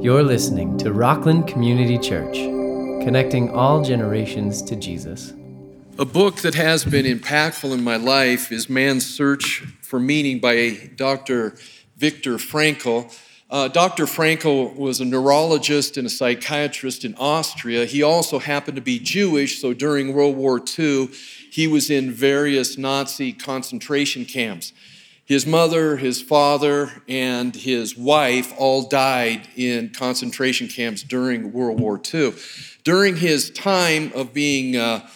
You're 0.00 0.22
listening 0.22 0.78
to 0.78 0.92
Rockland 0.92 1.48
Community 1.48 1.98
Church, 1.98 2.36
connecting 3.02 3.50
all 3.50 3.82
generations 3.82 4.62
to 4.62 4.76
Jesus. 4.76 5.32
A 5.98 6.04
book 6.04 6.36
that 6.36 6.54
has 6.54 6.84
been 6.84 7.04
impactful 7.04 7.74
in 7.74 7.82
my 7.82 7.96
life 7.96 8.52
is 8.52 8.70
Man's 8.70 9.04
Search 9.04 9.64
for 9.82 9.98
Meaning 9.98 10.38
by 10.38 10.92
Dr. 10.94 11.56
Viktor 11.96 12.36
Frankl. 12.36 13.12
Uh, 13.50 13.66
Dr. 13.66 14.04
Frankl 14.04 14.76
was 14.76 15.00
a 15.00 15.04
neurologist 15.04 15.96
and 15.96 16.06
a 16.06 16.10
psychiatrist 16.10 17.04
in 17.04 17.16
Austria. 17.16 17.84
He 17.84 18.04
also 18.04 18.38
happened 18.38 18.76
to 18.76 18.82
be 18.82 19.00
Jewish, 19.00 19.60
so 19.60 19.74
during 19.74 20.14
World 20.14 20.36
War 20.36 20.62
II, 20.78 21.08
he 21.50 21.66
was 21.66 21.90
in 21.90 22.12
various 22.12 22.78
Nazi 22.78 23.32
concentration 23.32 24.24
camps. 24.24 24.72
His 25.28 25.44
mother, 25.46 25.98
his 25.98 26.22
father, 26.22 26.90
and 27.06 27.54
his 27.54 27.98
wife 27.98 28.54
all 28.56 28.88
died 28.88 29.46
in 29.56 29.90
concentration 29.90 30.68
camps 30.68 31.02
during 31.02 31.52
World 31.52 31.78
War 31.78 32.00
II. 32.14 32.32
During 32.82 33.14
his 33.14 33.50
time 33.50 34.10
of 34.14 34.32
being 34.32 34.76
uh, 34.76 35.06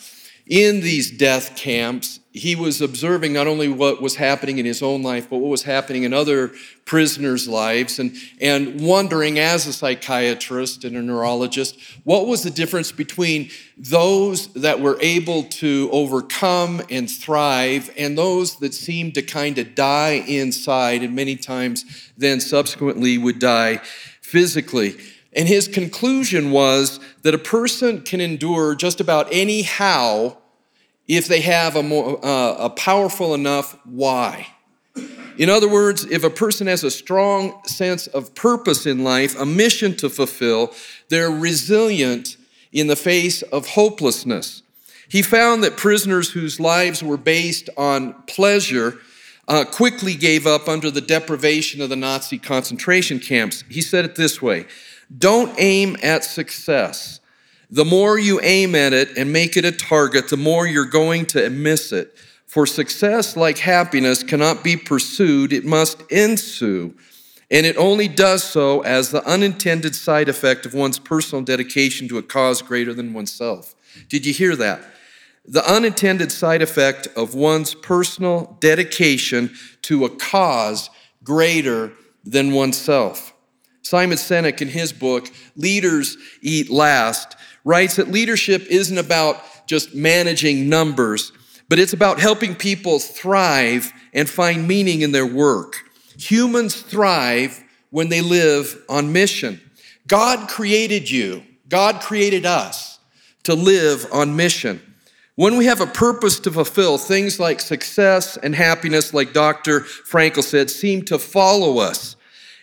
in 0.52 0.80
these 0.80 1.11
death 1.11 1.56
camps, 1.56 2.20
he 2.30 2.55
was 2.55 2.83
observing 2.83 3.33
not 3.33 3.47
only 3.47 3.70
what 3.70 4.02
was 4.02 4.16
happening 4.16 4.59
in 4.59 4.66
his 4.66 4.83
own 4.83 5.02
life, 5.02 5.30
but 5.30 5.38
what 5.38 5.48
was 5.48 5.62
happening 5.62 6.02
in 6.02 6.12
other 6.12 6.51
prisoners' 6.84 7.48
lives, 7.48 7.98
and, 7.98 8.15
and 8.38 8.78
wondering, 8.78 9.38
as 9.38 9.66
a 9.66 9.73
psychiatrist 9.73 10.84
and 10.84 10.95
a 10.95 11.01
neurologist, 11.01 11.78
what 12.05 12.27
was 12.27 12.42
the 12.42 12.51
difference 12.51 12.92
between 12.92 13.48
those 13.78 14.48
that 14.52 14.78
were 14.78 14.98
able 15.01 15.45
to 15.45 15.88
overcome 15.91 16.83
and 16.91 17.11
thrive 17.11 17.91
and 17.97 18.19
those 18.19 18.56
that 18.56 18.75
seemed 18.75 19.14
to 19.14 19.23
kind 19.23 19.56
of 19.56 19.75
die 19.75 20.23
inside 20.28 21.03
and 21.03 21.16
many 21.16 21.34
times 21.34 22.11
then 22.19 22.41
subsequently 22.41 23.16
would 23.16 23.39
die 23.39 23.80
physically. 24.20 24.98
And 25.33 25.48
his 25.48 25.66
conclusion 25.66 26.50
was 26.50 27.00
that 27.23 27.33
a 27.33 27.39
person 27.39 28.03
can 28.03 28.20
endure 28.20 28.75
just 28.75 29.00
about 29.00 29.28
any 29.33 29.62
how 29.62 30.42
if 31.08 31.27
they 31.27 31.41
have 31.41 31.77
a, 31.77 31.83
more, 31.83 32.25
uh, 32.25 32.56
a 32.58 32.70
powerful 32.70 33.34
enough 33.34 33.77
why. 33.84 34.47
In 35.39 35.48
other 35.48 35.69
words, 35.69 36.05
if 36.05 36.25
a 36.25 36.31
person 36.31 36.67
has 36.67 36.84
a 36.84 36.91
strong 36.91 37.62
sense 37.64 38.06
of 38.06 38.34
purpose 38.34 38.86
in 38.86 39.03
life, 39.03 39.39
a 39.39 39.47
mission 39.47 39.97
to 39.97 40.11
fulfill, 40.11 40.75
they're 41.08 41.30
resilient 41.30 42.36
in 42.70 42.86
the 42.86 42.97
face 42.97 43.42
of 43.42 43.69
hopelessness. 43.69 44.62
He 45.08 45.23
found 45.23 45.62
that 45.64 45.77
prisoners 45.77 46.30
whose 46.30 46.61
lives 46.61 47.03
were 47.03 47.17
based 47.17 47.69
on 47.77 48.14
pleasure 48.27 48.98
uh, 49.48 49.64
quickly 49.64 50.14
gave 50.14 50.47
up 50.47 50.69
under 50.69 50.91
the 50.91 51.00
deprivation 51.00 51.80
of 51.80 51.91
the 51.91 51.97
Nazi 51.97 52.39
concentration 52.39 53.19
camps. 53.19 53.64
He 53.69 53.83
said 53.83 54.05
it 54.05 54.14
this 54.14 54.41
way 54.41 54.67
Don't 55.17 55.55
aim 55.58 55.97
at 56.03 56.25
success 56.25 57.20
the 57.73 57.87
more 57.87 58.19
you 58.19 58.39
aim 58.42 58.75
at 58.75 58.92
it 58.92 59.17
and 59.17 59.33
make 59.33 59.56
it 59.56 59.65
a 59.65 59.73
target, 59.73 60.28
the 60.28 60.37
more 60.37 60.67
you're 60.67 60.84
going 60.84 61.25
to 61.25 61.48
miss 61.48 61.91
it. 61.91 62.14
For 62.47 62.67
success, 62.67 63.34
like 63.34 63.56
happiness, 63.56 64.23
cannot 64.23 64.62
be 64.62 64.77
pursued, 64.77 65.55
it 65.55 65.64
must 65.64 66.03
ensue. 66.12 66.95
And 67.51 67.64
it 67.64 67.79
only 67.79 68.09
does 68.09 68.45
so 68.45 68.83
as 68.83 69.11
the 69.11 69.27
unintended 69.27 69.95
side 69.95 70.29
effect 70.29 70.67
of 70.67 70.75
one's 70.75 70.98
personal 70.98 71.42
dedication 71.42 72.09
to 72.09 72.19
a 72.19 72.23
cause 72.23 72.61
greater 72.61 72.92
than 72.92 73.14
oneself. 73.14 73.75
Did 74.11 74.27
you 74.27 74.34
hear 74.34 74.55
that? 74.57 74.84
The 75.47 75.67
unintended 75.67 76.31
side 76.31 76.61
effect 76.61 77.09
of 77.17 77.34
one's 77.34 77.75
personal 77.75 78.59
dedication 78.61 79.51
to 79.83 80.05
a 80.05 80.11
cause 80.11 80.91
greater 81.25 81.95
than 82.23 82.53
oneself. 82.53 83.31
Simon 83.83 84.16
Sinek, 84.16 84.62
in 84.62 84.69
his 84.69 84.92
book, 84.92 85.28
Leaders 85.56 86.16
Eat 86.41 86.70
Last, 86.70 87.36
writes 87.64 87.97
that 87.97 88.08
leadership 88.08 88.62
isn't 88.69 88.98
about 88.98 89.42
just 89.66 89.94
managing 89.94 90.69
numbers, 90.69 91.33
but 91.69 91.78
it's 91.78 91.92
about 91.92 92.20
helping 92.20 92.55
people 92.55 92.98
thrive 92.98 93.92
and 94.12 94.29
find 94.29 94.67
meaning 94.67 95.02
in 95.02 95.12
their 95.12 95.27
work. 95.27 95.77
Humans 96.17 96.83
thrive 96.83 97.62
when 97.90 98.08
they 98.08 98.20
live 98.20 98.83
on 98.89 99.12
mission. 99.12 99.61
God 100.07 100.48
created 100.48 101.11
you, 101.11 101.42
God 101.68 102.01
created 102.01 102.46
us 102.46 102.98
to 103.45 103.55
live 103.55 104.07
on 104.12 104.36
mission. 104.36 104.80
When 105.34 105.57
we 105.57 105.64
have 105.64 105.80
a 105.80 105.86
purpose 105.86 106.39
to 106.40 106.51
fulfill, 106.51 106.98
things 106.98 107.40
like 107.40 107.61
success 107.61 108.36
and 108.36 108.55
happiness, 108.55 109.14
like 109.14 109.33
Dr. 109.33 109.80
Frankl 109.80 110.42
said, 110.42 110.70
seem 110.70 111.05
to 111.07 111.18
follow 111.18 111.78
us. 111.78 112.17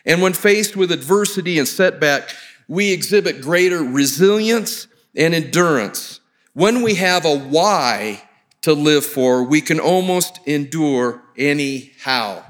And 0.05 0.21
when 0.21 0.33
faced 0.33 0.75
with 0.75 0.91
adversity 0.91 1.59
and 1.59 1.67
setback, 1.67 2.29
we 2.67 2.91
exhibit 2.91 3.41
greater 3.41 3.83
resilience 3.83 4.87
and 5.15 5.33
endurance. 5.33 6.19
When 6.53 6.81
we 6.81 6.95
have 6.95 7.25
a 7.25 7.37
why 7.37 8.23
to 8.61 8.73
live 8.73 9.05
for, 9.05 9.43
we 9.43 9.61
can 9.61 9.79
almost 9.79 10.39
endure 10.45 11.21
anyhow. 11.38 12.43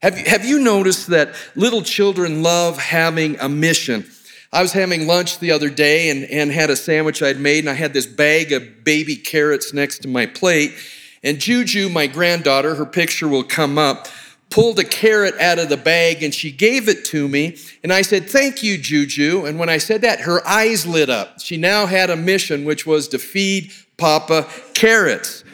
Have 0.00 0.18
you, 0.18 0.24
have 0.26 0.44
you 0.44 0.60
noticed 0.60 1.08
that 1.08 1.34
little 1.56 1.82
children 1.82 2.42
love 2.42 2.78
having 2.78 3.38
a 3.40 3.48
mission? 3.48 4.08
I 4.52 4.62
was 4.62 4.72
having 4.72 5.06
lunch 5.06 5.40
the 5.40 5.50
other 5.50 5.68
day 5.68 6.08
and, 6.08 6.24
and 6.24 6.50
had 6.50 6.70
a 6.70 6.76
sandwich 6.76 7.22
I'd 7.22 7.38
made, 7.38 7.60
and 7.60 7.68
I 7.68 7.74
had 7.74 7.92
this 7.92 8.06
bag 8.06 8.52
of 8.52 8.84
baby 8.84 9.16
carrots 9.16 9.74
next 9.74 9.98
to 10.02 10.08
my 10.08 10.24
plate. 10.24 10.74
And 11.22 11.38
Juju, 11.38 11.88
my 11.88 12.06
granddaughter, 12.06 12.76
her 12.76 12.86
picture 12.86 13.28
will 13.28 13.42
come 13.42 13.76
up, 13.76 14.08
pulled 14.50 14.78
a 14.78 14.84
carrot 14.84 15.34
out 15.38 15.58
of 15.58 15.68
the 15.68 15.76
bag 15.76 16.22
and 16.22 16.34
she 16.34 16.50
gave 16.50 16.88
it 16.88 17.04
to 17.06 17.28
me. 17.28 17.56
And 17.82 17.92
I 17.92 18.02
said, 18.02 18.28
Thank 18.28 18.62
you, 18.62 18.78
Juju. 18.78 19.44
And 19.44 19.58
when 19.58 19.68
I 19.68 19.78
said 19.78 20.02
that, 20.02 20.20
her 20.20 20.46
eyes 20.46 20.86
lit 20.86 21.10
up. 21.10 21.40
She 21.40 21.56
now 21.56 21.86
had 21.86 22.10
a 22.10 22.16
mission, 22.16 22.64
which 22.64 22.86
was 22.86 23.08
to 23.08 23.18
feed 23.18 23.72
Papa 23.96 24.46
carrots. 24.74 25.44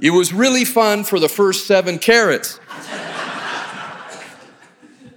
It 0.00 0.10
was 0.10 0.32
really 0.32 0.64
fun 0.64 1.04
for 1.04 1.20
the 1.20 1.28
first 1.28 1.66
seven 1.66 1.98
carrots. 1.98 2.58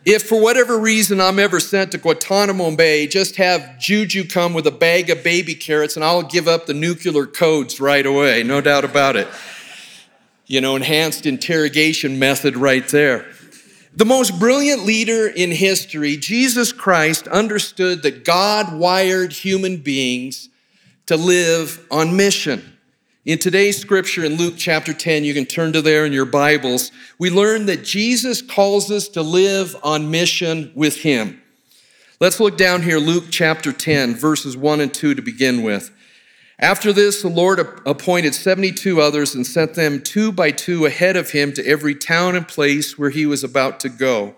if 0.05 0.23
for 0.23 0.39
whatever 0.39 0.77
reason 0.77 1.19
I'm 1.19 1.39
ever 1.39 1.59
sent 1.59 1.93
to 1.93 1.97
Guantanamo 1.97 2.75
Bay, 2.75 3.07
just 3.07 3.37
have 3.37 3.79
Juju 3.79 4.27
come 4.27 4.53
with 4.53 4.67
a 4.67 4.71
bag 4.71 5.09
of 5.09 5.23
baby 5.23 5.55
carrots 5.55 5.95
and 5.95 6.05
I'll 6.05 6.21
give 6.21 6.47
up 6.47 6.67
the 6.67 6.75
nuclear 6.75 7.25
codes 7.25 7.79
right 7.79 8.05
away, 8.05 8.43
no 8.43 8.61
doubt 8.61 8.85
about 8.85 9.15
it 9.15 9.27
you 10.47 10.61
know, 10.61 10.75
enhanced 10.75 11.25
interrogation 11.25 12.19
method 12.19 12.55
right 12.55 12.87
there. 12.89 13.25
The 13.95 14.05
most 14.05 14.39
brilliant 14.39 14.83
leader 14.83 15.27
in 15.27 15.51
history, 15.51 16.17
Jesus 16.17 16.73
Christ, 16.73 17.27
understood 17.29 18.03
that 18.03 18.25
God 18.25 18.73
wired 18.73 19.31
human 19.31 19.77
beings 19.77 20.49
to 21.05 21.15
live 21.15 21.85
on 21.89 22.15
mission. 22.15 22.73
In 23.23 23.39
today's 23.39 23.79
scripture 23.79 24.23
in 24.23 24.35
Luke 24.35 24.55
chapter 24.57 24.93
10, 24.93 25.23
you 25.23 25.33
can 25.33 25.45
turn 25.45 25.73
to 25.73 25.81
there 25.81 26.05
in 26.05 26.13
your 26.13 26.25
Bibles, 26.25 26.91
we 27.17 27.31
learn 27.31 27.65
that 27.67 27.83
Jesus 27.83 28.41
calls 28.41 28.91
us 28.91 29.07
to 29.09 29.21
live 29.21 29.75
on 29.81 30.11
mission 30.11 30.71
with 30.75 30.97
Him. 30.97 31.41
Let's 32.19 32.39
look 32.39 32.57
down 32.57 32.83
here, 32.83 32.99
Luke 32.99 33.25
chapter 33.31 33.73
10, 33.73 34.15
verses 34.15 34.55
1 34.55 34.79
and 34.79 34.93
2 34.93 35.15
to 35.15 35.21
begin 35.21 35.63
with. 35.63 35.91
After 36.59 36.93
this, 36.93 37.21
the 37.21 37.27
Lord 37.27 37.59
appointed 37.85 38.33
72 38.33 39.01
others 39.01 39.35
and 39.35 39.45
sent 39.45 39.73
them 39.73 40.01
two 40.01 40.31
by 40.31 40.51
two 40.51 40.85
ahead 40.85 41.17
of 41.17 41.31
him 41.31 41.51
to 41.53 41.65
every 41.65 41.95
town 41.95 42.35
and 42.35 42.47
place 42.47 42.97
where 42.97 43.09
he 43.09 43.25
was 43.25 43.43
about 43.43 43.79
to 43.81 43.89
go. 43.89 44.35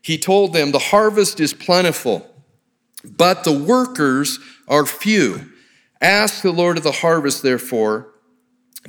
He 0.00 0.16
told 0.16 0.52
them, 0.52 0.72
The 0.72 0.78
harvest 0.78 1.40
is 1.40 1.52
plentiful, 1.52 2.26
but 3.04 3.44
the 3.44 3.52
workers 3.52 4.38
are 4.66 4.86
few. 4.86 5.52
Ask 6.00 6.42
the 6.42 6.52
Lord 6.52 6.78
of 6.78 6.84
the 6.84 6.90
harvest, 6.90 7.42
therefore, 7.42 8.08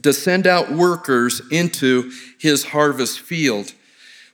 to 0.02 0.14
send 0.14 0.48
out 0.48 0.72
workers 0.72 1.42
into 1.52 2.12
his 2.40 2.64
harvest 2.66 3.20
field. 3.20 3.74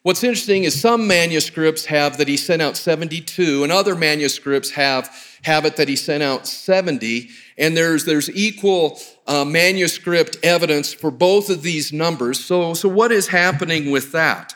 What's 0.04 0.24
interesting 0.24 0.64
is 0.64 0.80
some 0.80 1.08
manuscripts 1.08 1.86
have 1.86 2.18
that 2.18 2.30
he 2.30 2.38
sent 2.38 2.62
out 2.62 2.78
72, 2.78 3.64
and 3.64 3.72
other 3.72 3.96
manuscripts 3.96 4.72
have, 4.72 5.14
have 5.44 5.66
it 5.66 5.76
that 5.78 5.88
he 5.88 5.96
sent 5.96 6.24
out 6.24 6.48
70. 6.48 7.30
And 7.58 7.76
there's, 7.76 8.06
there's 8.06 8.30
equal 8.32 9.00
uh, 9.28 9.46
manuscript 9.46 10.38
evidence 10.44 10.94
for 10.94 11.12
both 11.12 11.50
of 11.50 11.62
these 11.62 11.94
numbers. 11.94 12.44
So, 12.44 12.74
so 12.74 12.90
what 12.90 13.12
is 13.12 13.28
happening 13.28 13.92
with 13.92 14.12
that? 14.12 14.54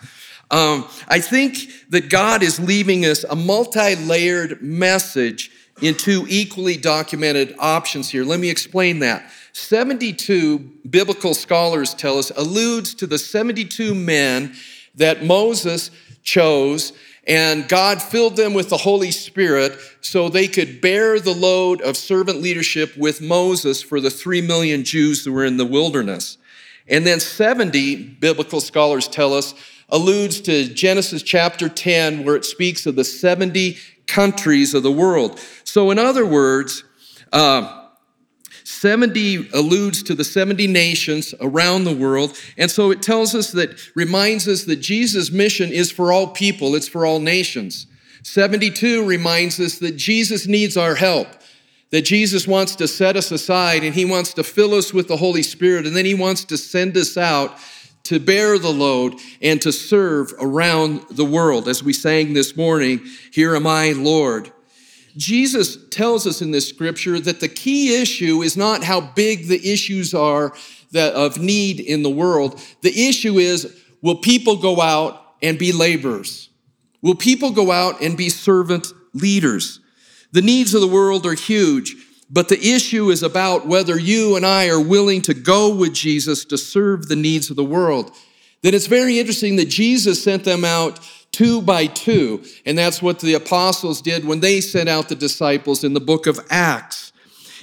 Um, 0.52 0.88
I 1.08 1.20
think 1.20 1.90
that 1.90 2.10
God 2.10 2.44
is 2.44 2.60
leaving 2.60 3.06
us 3.06 3.24
a 3.24 3.36
multi 3.36 3.96
layered 3.96 4.62
message 4.62 5.52
in 5.82 5.96
two 5.96 6.26
equally 6.30 6.78
documented 6.78 7.56
options 7.58 8.10
here. 8.10 8.24
Let 8.24 8.40
me 8.40 8.50
explain 8.50 9.00
that. 9.00 9.32
72, 9.54 10.60
biblical 10.90 11.34
scholars 11.34 11.94
tell 11.94 12.18
us, 12.18 12.32
alludes 12.32 12.94
to 12.96 13.08
the 13.08 13.18
72 13.18 13.96
men 13.96 14.54
that 14.96 15.24
Moses 15.24 15.92
chose, 16.24 16.94
and 17.26 17.70
God 17.70 18.02
filled 18.02 18.36
them 18.36 18.54
with 18.54 18.70
the 18.70 18.78
Holy 18.78 19.12
Spirit 19.12 19.78
so 20.02 20.28
they 20.28 20.48
could 20.48 20.82
bear 20.82 21.20
the 21.20 21.34
load 21.34 21.82
of 21.82 21.96
servant 21.96 22.42
leadership 22.42 22.98
with 22.98 23.22
Moses 23.22 23.82
for 23.82 24.02
the 24.02 24.10
three 24.10 24.42
million 24.42 24.84
Jews 24.84 25.24
who 25.24 25.32
were 25.32 25.46
in 25.46 25.58
the 25.58 25.66
wilderness. 25.66 26.38
And 26.88 27.08
then 27.08 27.22
70, 27.22 27.96
biblical 28.20 28.60
scholars 28.60 29.08
tell 29.08 29.34
us, 29.34 29.54
alludes 29.88 30.42
to 30.42 30.68
Genesis 30.74 31.24
chapter 31.24 31.70
10, 31.70 32.26
where 32.26 32.36
it 32.36 32.44
speaks 32.44 32.86
of 32.86 32.96
the 32.96 33.06
70 33.06 33.78
countries 34.06 34.74
of 34.74 34.84
the 34.84 34.92
world. 34.92 35.40
So, 35.64 35.92
in 35.92 36.00
other 36.00 36.26
words, 36.26 36.84
uh, 37.32 37.83
70 38.74 39.50
alludes 39.54 40.04
to 40.04 40.16
the 40.16 40.24
70 40.24 40.68
nations 40.68 41.34
around 41.42 41.84
the 41.84 41.96
world. 41.96 42.38
And 42.58 42.70
so 42.70 42.92
it 42.92 43.02
tells 43.02 43.36
us 43.36 43.52
that, 43.52 43.80
reminds 43.96 44.48
us 44.48 44.64
that 44.66 44.78
Jesus' 44.78 45.32
mission 45.32 45.72
is 45.72 45.92
for 45.92 46.12
all 46.12 46.28
people, 46.28 46.76
it's 46.76 46.88
for 46.88 47.06
all 47.06 47.20
nations. 47.20 47.88
72 48.24 49.06
reminds 49.06 49.60
us 49.60 49.80
that 49.80 49.98
Jesus 49.98 50.48
needs 50.48 50.78
our 50.78 50.96
help, 50.96 51.28
that 51.92 52.04
Jesus 52.04 52.48
wants 52.48 52.76
to 52.78 52.88
set 52.88 53.18
us 53.18 53.32
aside 53.32 53.84
and 53.84 53.94
he 53.94 54.06
wants 54.06 54.34
to 54.36 54.44
fill 54.44 54.74
us 54.74 54.94
with 54.94 55.08
the 55.08 55.18
Holy 55.18 55.44
Spirit, 55.44 55.86
and 55.86 55.96
then 55.96 56.06
he 56.06 56.16
wants 56.16 56.46
to 56.46 56.58
send 56.58 56.96
us 56.96 57.18
out 57.18 57.58
to 58.04 58.20
bear 58.20 58.58
the 58.58 58.72
load 58.72 59.20
and 59.42 59.62
to 59.62 59.72
serve 59.72 60.34
around 60.40 61.02
the 61.10 61.26
world. 61.26 61.68
As 61.68 61.84
we 61.84 61.94
sang 61.94 62.34
this 62.34 62.56
morning, 62.56 63.02
Here 63.32 63.56
am 63.56 63.68
I, 63.68 63.92
Lord. 63.92 64.53
Jesus 65.18 65.78
tells 65.90 66.26
us 66.26 66.42
in 66.42 66.52
this 66.52 66.68
scripture 66.68 67.20
that 67.20 67.40
the 67.40 67.48
key 67.48 68.02
issue 68.02 68.42
is 68.42 68.58
not 68.58 68.84
how 68.84 69.02
big 69.02 69.48
the 69.48 69.72
issues 69.72 70.14
are 70.14 70.54
that 70.92 71.14
of 71.14 71.40
need 71.40 71.80
in 71.80 72.04
the 72.04 72.10
world. 72.10 72.60
The 72.82 73.08
issue 73.08 73.38
is 73.38 73.82
will 74.02 74.16
people 74.16 74.58
go 74.58 74.82
out 74.82 75.36
and 75.42 75.60
be 75.60 75.72
laborers? 75.72 76.50
Will 77.02 77.16
people 77.16 77.52
go 77.52 77.72
out 77.72 78.02
and 78.02 78.18
be 78.18 78.30
servant 78.30 78.88
leaders? 79.14 79.80
The 80.32 80.42
needs 80.42 80.74
of 80.74 80.82
the 80.82 80.88
world 80.88 81.26
are 81.26 81.36
huge, 81.36 81.96
but 82.30 82.50
the 82.50 82.74
issue 82.74 83.10
is 83.10 83.22
about 83.22 83.68
whether 83.68 84.00
you 84.00 84.36
and 84.36 84.46
I 84.46 84.70
are 84.70 84.82
willing 84.82 85.22
to 85.24 85.34
go 85.34 85.74
with 85.76 85.94
Jesus 85.94 86.46
to 86.46 86.58
serve 86.58 87.08
the 87.08 87.16
needs 87.16 87.50
of 87.50 87.56
the 87.56 87.64
world. 87.64 88.12
Then 88.64 88.74
it's 88.74 88.88
very 88.88 89.20
interesting 89.20 89.58
that 89.58 89.70
Jesus 89.70 90.24
sent 90.24 90.44
them 90.46 90.64
out 90.66 91.00
two 91.34 91.62
by 91.62 91.88
two. 91.88 92.42
And 92.66 92.78
that's 92.78 93.02
what 93.02 93.20
the 93.20 93.34
apostles 93.34 94.02
did 94.02 94.24
when 94.24 94.40
they 94.40 94.62
sent 94.62 94.88
out 94.88 95.10
the 95.10 95.16
disciples 95.16 95.84
in 95.84 95.94
the 95.94 96.00
book 96.00 96.26
of 96.26 96.40
Acts. 96.50 97.12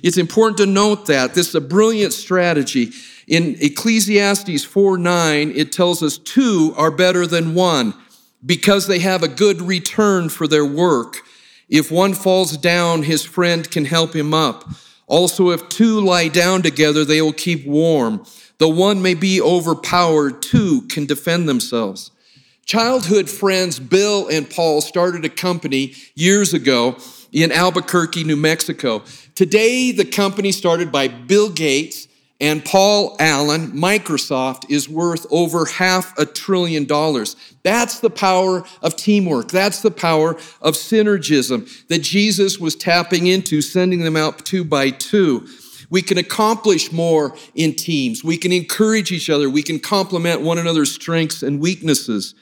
It's 0.02 0.18
important 0.18 0.58
to 0.58 0.66
note 0.66 1.06
that 1.06 1.34
this 1.34 1.48
is 1.48 1.54
a 1.54 1.60
brilliant 1.60 2.12
strategy. 2.12 2.90
In 3.26 3.56
Ecclesiastes 3.60 4.64
4 4.64 4.98
9, 4.98 5.52
it 5.54 5.72
tells 5.72 6.02
us 6.02 6.18
two 6.18 6.74
are 6.76 6.90
better 6.90 7.26
than 7.26 7.54
one 7.54 7.94
because 8.44 8.86
they 8.86 8.98
have 8.98 9.22
a 9.22 9.28
good 9.28 9.62
return 9.62 10.28
for 10.28 10.46
their 10.46 10.64
work. 10.64 11.18
If 11.68 11.90
one 11.90 12.14
falls 12.14 12.56
down, 12.56 13.04
his 13.04 13.24
friend 13.24 13.70
can 13.70 13.84
help 13.84 14.14
him 14.14 14.34
up. 14.34 14.68
Also, 15.06 15.50
if 15.50 15.68
two 15.68 16.00
lie 16.00 16.28
down 16.28 16.62
together, 16.62 17.04
they 17.04 17.22
will 17.22 17.32
keep 17.32 17.66
warm. 17.66 18.24
Though 18.58 18.68
one 18.68 19.02
may 19.02 19.14
be 19.14 19.40
overpowered, 19.40 20.42
two 20.42 20.82
can 20.82 21.06
defend 21.06 21.48
themselves. 21.48 22.10
Childhood 22.70 23.28
friends 23.28 23.80
Bill 23.80 24.28
and 24.28 24.48
Paul 24.48 24.80
started 24.80 25.24
a 25.24 25.28
company 25.28 25.92
years 26.14 26.54
ago 26.54 26.98
in 27.32 27.50
Albuquerque, 27.50 28.22
New 28.22 28.36
Mexico. 28.36 29.02
Today, 29.34 29.90
the 29.90 30.04
company 30.04 30.52
started 30.52 30.92
by 30.92 31.08
Bill 31.08 31.50
Gates 31.50 32.06
and 32.40 32.64
Paul 32.64 33.16
Allen, 33.18 33.72
Microsoft, 33.72 34.70
is 34.70 34.88
worth 34.88 35.26
over 35.32 35.66
half 35.66 36.16
a 36.16 36.24
trillion 36.24 36.84
dollars. 36.84 37.34
That's 37.64 37.98
the 37.98 38.08
power 38.08 38.62
of 38.82 38.94
teamwork. 38.94 39.48
That's 39.48 39.82
the 39.82 39.90
power 39.90 40.36
of 40.62 40.74
synergism 40.74 41.88
that 41.88 42.02
Jesus 42.02 42.60
was 42.60 42.76
tapping 42.76 43.26
into, 43.26 43.62
sending 43.62 44.04
them 44.04 44.16
out 44.16 44.46
two 44.46 44.62
by 44.62 44.90
two. 44.90 45.44
We 45.90 46.02
can 46.02 46.18
accomplish 46.18 46.92
more 46.92 47.34
in 47.56 47.74
teams. 47.74 48.22
We 48.22 48.36
can 48.36 48.52
encourage 48.52 49.10
each 49.10 49.28
other. 49.28 49.50
We 49.50 49.64
can 49.64 49.80
complement 49.80 50.42
one 50.42 50.56
another's 50.56 50.94
strengths 50.94 51.42
and 51.42 51.58
weaknesses. 51.58 52.36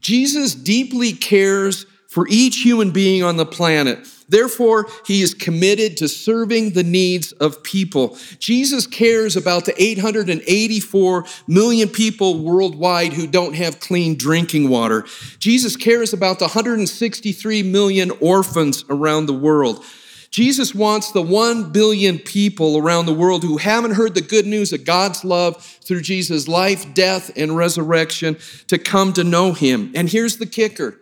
Jesus 0.00 0.54
deeply 0.54 1.12
cares 1.12 1.86
for 2.08 2.26
each 2.28 2.62
human 2.62 2.90
being 2.90 3.22
on 3.22 3.36
the 3.36 3.46
planet. 3.46 4.06
Therefore, 4.28 4.86
he 5.06 5.22
is 5.22 5.32
committed 5.32 5.96
to 5.98 6.08
serving 6.08 6.70
the 6.72 6.82
needs 6.82 7.32
of 7.32 7.62
people. 7.62 8.18
Jesus 8.38 8.86
cares 8.86 9.36
about 9.36 9.64
the 9.64 9.82
884 9.82 11.24
million 11.46 11.88
people 11.88 12.42
worldwide 12.42 13.14
who 13.14 13.26
don't 13.26 13.54
have 13.54 13.80
clean 13.80 14.16
drinking 14.16 14.68
water. 14.68 15.06
Jesus 15.38 15.76
cares 15.76 16.12
about 16.12 16.38
the 16.38 16.46
163 16.46 17.62
million 17.62 18.10
orphans 18.20 18.84
around 18.90 19.26
the 19.26 19.32
world. 19.32 19.82
Jesus 20.30 20.74
wants 20.74 21.12
the 21.12 21.22
1 21.22 21.72
billion 21.72 22.18
people 22.18 22.76
around 22.76 23.06
the 23.06 23.14
world 23.14 23.42
who 23.42 23.56
haven't 23.56 23.94
heard 23.94 24.14
the 24.14 24.20
good 24.20 24.46
news 24.46 24.72
of 24.72 24.84
God's 24.84 25.24
love 25.24 25.62
through 25.82 26.02
Jesus' 26.02 26.46
life, 26.46 26.92
death, 26.94 27.30
and 27.36 27.56
resurrection 27.56 28.36
to 28.66 28.78
come 28.78 29.12
to 29.14 29.24
know 29.24 29.52
him. 29.52 29.90
And 29.94 30.08
here's 30.08 30.36
the 30.36 30.46
kicker 30.46 30.98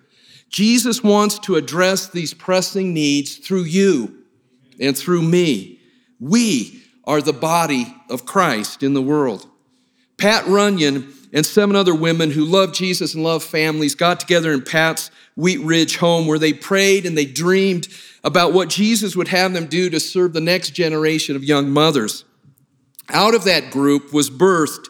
Jesus 0.48 1.02
wants 1.02 1.38
to 1.40 1.56
address 1.56 2.08
these 2.08 2.32
pressing 2.32 2.94
needs 2.94 3.36
through 3.36 3.64
you 3.64 4.22
and 4.78 4.96
through 4.96 5.22
me. 5.22 5.80
We 6.20 6.82
are 7.04 7.20
the 7.20 7.32
body 7.32 7.94
of 8.08 8.26
Christ 8.26 8.82
in 8.82 8.94
the 8.94 9.02
world. 9.02 9.48
Pat 10.18 10.46
Runyon 10.46 11.12
and 11.32 11.44
seven 11.44 11.76
other 11.76 11.94
women 11.94 12.30
who 12.30 12.44
love 12.44 12.72
Jesus 12.72 13.14
and 13.14 13.22
love 13.22 13.42
families 13.42 13.94
got 13.94 14.20
together 14.20 14.52
in 14.52 14.62
Pat's 14.62 15.10
Wheat 15.36 15.60
Ridge 15.60 15.98
home 15.98 16.26
where 16.26 16.38
they 16.38 16.52
prayed 16.52 17.04
and 17.04 17.18
they 17.18 17.26
dreamed 17.26 17.88
about 18.26 18.52
what 18.52 18.68
Jesus 18.68 19.16
would 19.16 19.28
have 19.28 19.54
them 19.54 19.66
do 19.66 19.88
to 19.88 19.98
serve 19.98 20.34
the 20.34 20.40
next 20.40 20.70
generation 20.70 21.34
of 21.34 21.44
young 21.44 21.70
mothers. 21.70 22.24
Out 23.08 23.34
of 23.34 23.44
that 23.44 23.70
group 23.70 24.12
was 24.12 24.28
birthed 24.28 24.88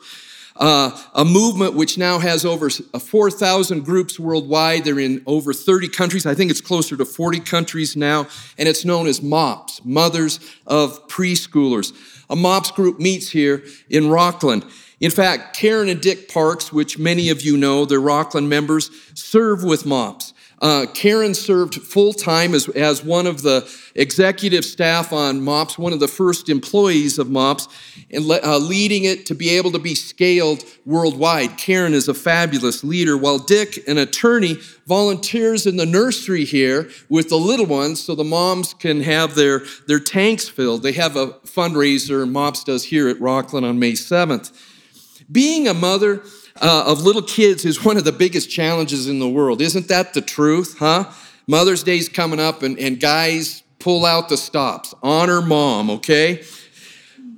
uh, 0.58 0.98
a 1.14 1.24
movement 1.24 1.74
which 1.74 1.98
now 1.98 2.18
has 2.18 2.44
over 2.44 2.70
4,000 2.70 3.84
groups 3.84 4.18
worldwide. 4.18 4.84
They're 4.84 4.98
in 4.98 5.22
over 5.26 5.52
30 5.52 5.88
countries. 5.88 6.26
I 6.26 6.34
think 6.34 6.50
it's 6.50 6.60
closer 6.60 6.96
to 6.96 7.04
40 7.04 7.40
countries 7.40 7.96
now, 7.96 8.26
and 8.58 8.68
it's 8.68 8.84
known 8.84 9.06
as 9.06 9.22
MOPS, 9.22 9.84
Mothers 9.84 10.40
of 10.66 11.06
Preschoolers. 11.08 11.92
A 12.30 12.36
MOPS 12.36 12.70
group 12.70 12.98
meets 12.98 13.28
here 13.30 13.64
in 13.90 14.08
Rockland. 14.08 14.64
In 14.98 15.10
fact, 15.10 15.54
Karen 15.54 15.90
and 15.90 16.00
Dick 16.00 16.32
Parks, 16.32 16.72
which 16.72 16.98
many 16.98 17.28
of 17.28 17.42
you 17.42 17.56
know, 17.56 17.84
they're 17.84 18.00
Rockland 18.00 18.48
members, 18.48 18.90
serve 19.14 19.62
with 19.62 19.84
MOPS. 19.84 20.32
Uh, 20.62 20.86
Karen 20.94 21.34
served 21.34 21.74
full 21.74 22.14
time 22.14 22.54
as, 22.54 22.66
as 22.70 23.04
one 23.04 23.26
of 23.26 23.42
the 23.42 23.70
executive 23.94 24.64
staff 24.64 25.12
on 25.12 25.42
MOPS, 25.42 25.78
one 25.78 25.92
of 25.92 26.00
the 26.00 26.08
first 26.08 26.48
employees 26.48 27.18
of 27.18 27.28
MOPS, 27.28 27.68
and 28.10 28.24
le- 28.24 28.40
uh, 28.42 28.58
leading 28.58 29.04
it 29.04 29.26
to 29.26 29.34
be 29.34 29.50
able 29.50 29.70
to 29.72 29.78
be 29.78 29.94
scaled 29.94 30.64
worldwide. 30.86 31.58
Karen 31.58 31.92
is 31.92 32.08
a 32.08 32.14
fabulous 32.14 32.82
leader, 32.82 33.18
while 33.18 33.38
Dick, 33.38 33.86
an 33.86 33.98
attorney, 33.98 34.56
volunteers 34.86 35.66
in 35.66 35.76
the 35.76 35.84
nursery 35.84 36.44
here 36.44 36.88
with 37.10 37.28
the 37.28 37.36
little 37.36 37.66
ones 37.66 38.02
so 38.02 38.14
the 38.14 38.24
moms 38.24 38.72
can 38.72 39.02
have 39.02 39.34
their, 39.34 39.62
their 39.86 40.00
tanks 40.00 40.48
filled. 40.48 40.82
They 40.82 40.92
have 40.92 41.16
a 41.16 41.28
fundraiser 41.44 42.26
MOPS 42.28 42.64
does 42.64 42.84
here 42.84 43.08
at 43.08 43.20
Rockland 43.20 43.66
on 43.66 43.78
May 43.78 43.92
7th. 43.92 44.52
Being 45.30 45.66
a 45.68 45.74
mother, 45.74 46.22
uh, 46.60 46.84
of 46.86 47.02
little 47.02 47.22
kids 47.22 47.64
is 47.64 47.84
one 47.84 47.96
of 47.96 48.04
the 48.04 48.12
biggest 48.12 48.50
challenges 48.50 49.08
in 49.08 49.18
the 49.18 49.28
world. 49.28 49.60
Isn't 49.60 49.88
that 49.88 50.14
the 50.14 50.20
truth, 50.20 50.76
huh? 50.78 51.10
Mother's 51.46 51.82
Day's 51.82 52.08
coming 52.08 52.40
up, 52.40 52.62
and, 52.62 52.78
and 52.78 52.98
guys 52.98 53.62
pull 53.78 54.04
out 54.04 54.28
the 54.28 54.36
stops. 54.36 54.94
Honor 55.02 55.40
mom, 55.40 55.90
okay? 55.90 56.42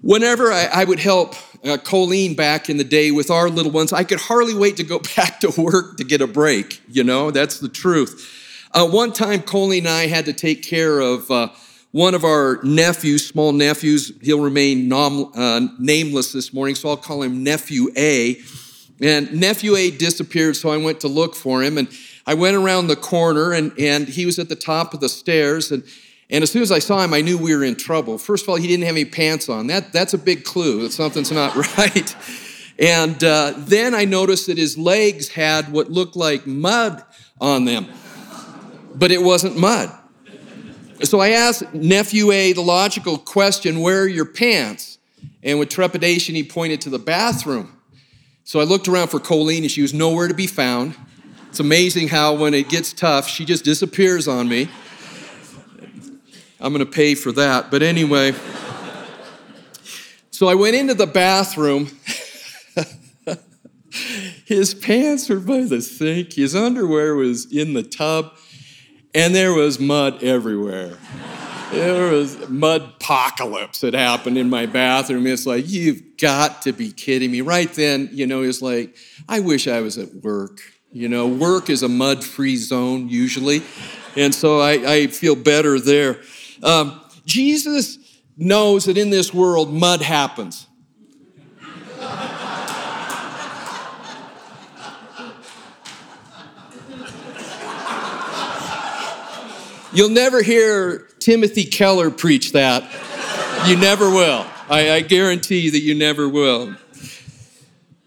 Whenever 0.00 0.52
I, 0.52 0.68
I 0.72 0.84
would 0.84 1.00
help 1.00 1.34
uh, 1.64 1.76
Colleen 1.76 2.34
back 2.34 2.70
in 2.70 2.76
the 2.76 2.84
day 2.84 3.10
with 3.10 3.30
our 3.30 3.50
little 3.50 3.72
ones, 3.72 3.92
I 3.92 4.04
could 4.04 4.20
hardly 4.20 4.54
wait 4.54 4.76
to 4.78 4.84
go 4.84 5.00
back 5.16 5.40
to 5.40 5.52
work 5.60 5.96
to 5.98 6.04
get 6.04 6.20
a 6.20 6.26
break. 6.26 6.80
You 6.88 7.04
know, 7.04 7.30
that's 7.30 7.60
the 7.60 7.68
truth. 7.68 8.34
Uh, 8.72 8.86
one 8.86 9.12
time, 9.12 9.42
Colleen 9.42 9.86
and 9.86 9.94
I 9.94 10.06
had 10.06 10.26
to 10.26 10.32
take 10.32 10.62
care 10.62 11.00
of 11.00 11.30
uh, 11.30 11.48
one 11.90 12.14
of 12.14 12.24
our 12.24 12.60
nephews, 12.62 13.26
small 13.26 13.52
nephews. 13.52 14.12
He'll 14.22 14.40
remain 14.40 14.88
nom- 14.88 15.32
uh, 15.34 15.60
nameless 15.78 16.32
this 16.32 16.52
morning, 16.52 16.74
so 16.74 16.90
I'll 16.90 16.96
call 16.96 17.22
him 17.22 17.42
Nephew 17.42 17.88
A. 17.96 18.40
And 19.00 19.32
nephew 19.32 19.76
A 19.76 19.90
disappeared, 19.90 20.56
so 20.56 20.70
I 20.70 20.76
went 20.76 21.00
to 21.00 21.08
look 21.08 21.34
for 21.34 21.62
him. 21.62 21.78
And 21.78 21.88
I 22.26 22.34
went 22.34 22.56
around 22.56 22.88
the 22.88 22.96
corner, 22.96 23.52
and, 23.52 23.72
and 23.78 24.08
he 24.08 24.26
was 24.26 24.38
at 24.38 24.48
the 24.48 24.56
top 24.56 24.92
of 24.92 25.00
the 25.00 25.08
stairs. 25.08 25.70
And, 25.70 25.84
and 26.30 26.42
as 26.42 26.50
soon 26.50 26.62
as 26.62 26.72
I 26.72 26.78
saw 26.78 27.02
him, 27.02 27.14
I 27.14 27.20
knew 27.20 27.38
we 27.38 27.54
were 27.54 27.64
in 27.64 27.76
trouble. 27.76 28.18
First 28.18 28.44
of 28.44 28.48
all, 28.48 28.56
he 28.56 28.66
didn't 28.66 28.84
have 28.84 28.94
any 28.94 29.04
pants 29.04 29.48
on. 29.48 29.68
That, 29.68 29.92
that's 29.92 30.14
a 30.14 30.18
big 30.18 30.44
clue 30.44 30.82
that 30.82 30.92
something's 30.92 31.30
not 31.30 31.54
right. 31.78 32.16
And 32.78 33.22
uh, 33.22 33.54
then 33.56 33.94
I 33.94 34.04
noticed 34.04 34.46
that 34.46 34.58
his 34.58 34.76
legs 34.78 35.28
had 35.28 35.72
what 35.72 35.90
looked 35.90 36.16
like 36.16 36.46
mud 36.46 37.02
on 37.40 37.64
them, 37.64 37.86
but 38.94 39.10
it 39.10 39.22
wasn't 39.22 39.56
mud. 39.56 39.92
So 41.02 41.20
I 41.20 41.30
asked 41.30 41.72
nephew 41.72 42.30
A 42.32 42.52
the 42.52 42.60
logical 42.60 43.18
question, 43.18 43.80
Where 43.80 44.02
are 44.02 44.08
your 44.08 44.24
pants? 44.24 44.98
And 45.42 45.58
with 45.58 45.68
trepidation, 45.68 46.34
he 46.34 46.42
pointed 46.42 46.80
to 46.82 46.90
the 46.90 46.98
bathroom. 46.98 47.77
So 48.48 48.60
I 48.60 48.64
looked 48.64 48.88
around 48.88 49.08
for 49.08 49.20
Colleen 49.20 49.62
and 49.62 49.70
she 49.70 49.82
was 49.82 49.92
nowhere 49.92 50.26
to 50.26 50.32
be 50.32 50.46
found. 50.46 50.96
It's 51.50 51.60
amazing 51.60 52.08
how 52.08 52.32
when 52.32 52.54
it 52.54 52.70
gets 52.70 52.94
tough, 52.94 53.28
she 53.28 53.44
just 53.44 53.62
disappears 53.62 54.26
on 54.26 54.48
me. 54.48 54.70
I'm 56.58 56.72
going 56.72 56.82
to 56.82 56.90
pay 56.90 57.14
for 57.14 57.30
that. 57.32 57.70
But 57.70 57.82
anyway, 57.82 58.32
so 60.30 60.48
I 60.48 60.54
went 60.54 60.76
into 60.76 60.94
the 60.94 61.06
bathroom. 61.06 61.90
his 64.46 64.72
pants 64.72 65.28
were 65.28 65.40
by 65.40 65.64
the 65.64 65.82
sink, 65.82 66.32
his 66.32 66.56
underwear 66.56 67.14
was 67.16 67.52
in 67.52 67.74
the 67.74 67.82
tub, 67.82 68.32
and 69.14 69.34
there 69.34 69.52
was 69.52 69.78
mud 69.78 70.22
everywhere. 70.22 70.96
There 71.72 72.12
was 72.12 72.48
mud 72.48 72.82
apocalypse 72.82 73.80
that 73.80 73.94
happened 73.94 74.38
in 74.38 74.48
my 74.48 74.66
bathroom. 74.66 75.26
It's 75.26 75.46
like, 75.46 75.68
you've 75.68 76.16
got 76.16 76.62
to 76.62 76.72
be 76.72 76.90
kidding 76.92 77.30
me. 77.30 77.40
Right 77.40 77.72
then, 77.72 78.08
you 78.12 78.26
know, 78.26 78.42
it's 78.42 78.62
like, 78.62 78.96
I 79.28 79.40
wish 79.40 79.68
I 79.68 79.80
was 79.80 79.98
at 79.98 80.14
work. 80.14 80.60
You 80.92 81.08
know, 81.08 81.26
work 81.26 81.68
is 81.68 81.82
a 81.82 81.88
mud 81.88 82.24
free 82.24 82.56
zone 82.56 83.08
usually. 83.08 83.62
And 84.16 84.34
so 84.34 84.60
I, 84.60 84.72
I 84.92 85.06
feel 85.08 85.36
better 85.36 85.78
there. 85.78 86.20
Um, 86.62 87.00
Jesus 87.26 87.98
knows 88.36 88.86
that 88.86 88.96
in 88.96 89.10
this 89.10 89.34
world, 89.34 89.72
mud 89.72 90.00
happens. 90.00 90.66
You'll 99.92 100.10
never 100.10 100.42
hear 100.42 101.07
Timothy 101.28 101.66
Keller 101.66 102.10
preach 102.10 102.52
that. 102.52 102.84
You 103.68 103.76
never 103.76 104.08
will. 104.08 104.46
I, 104.70 104.92
I 104.92 105.00
guarantee 105.02 105.68
that 105.68 105.80
you 105.80 105.94
never 105.94 106.26
will. 106.26 106.74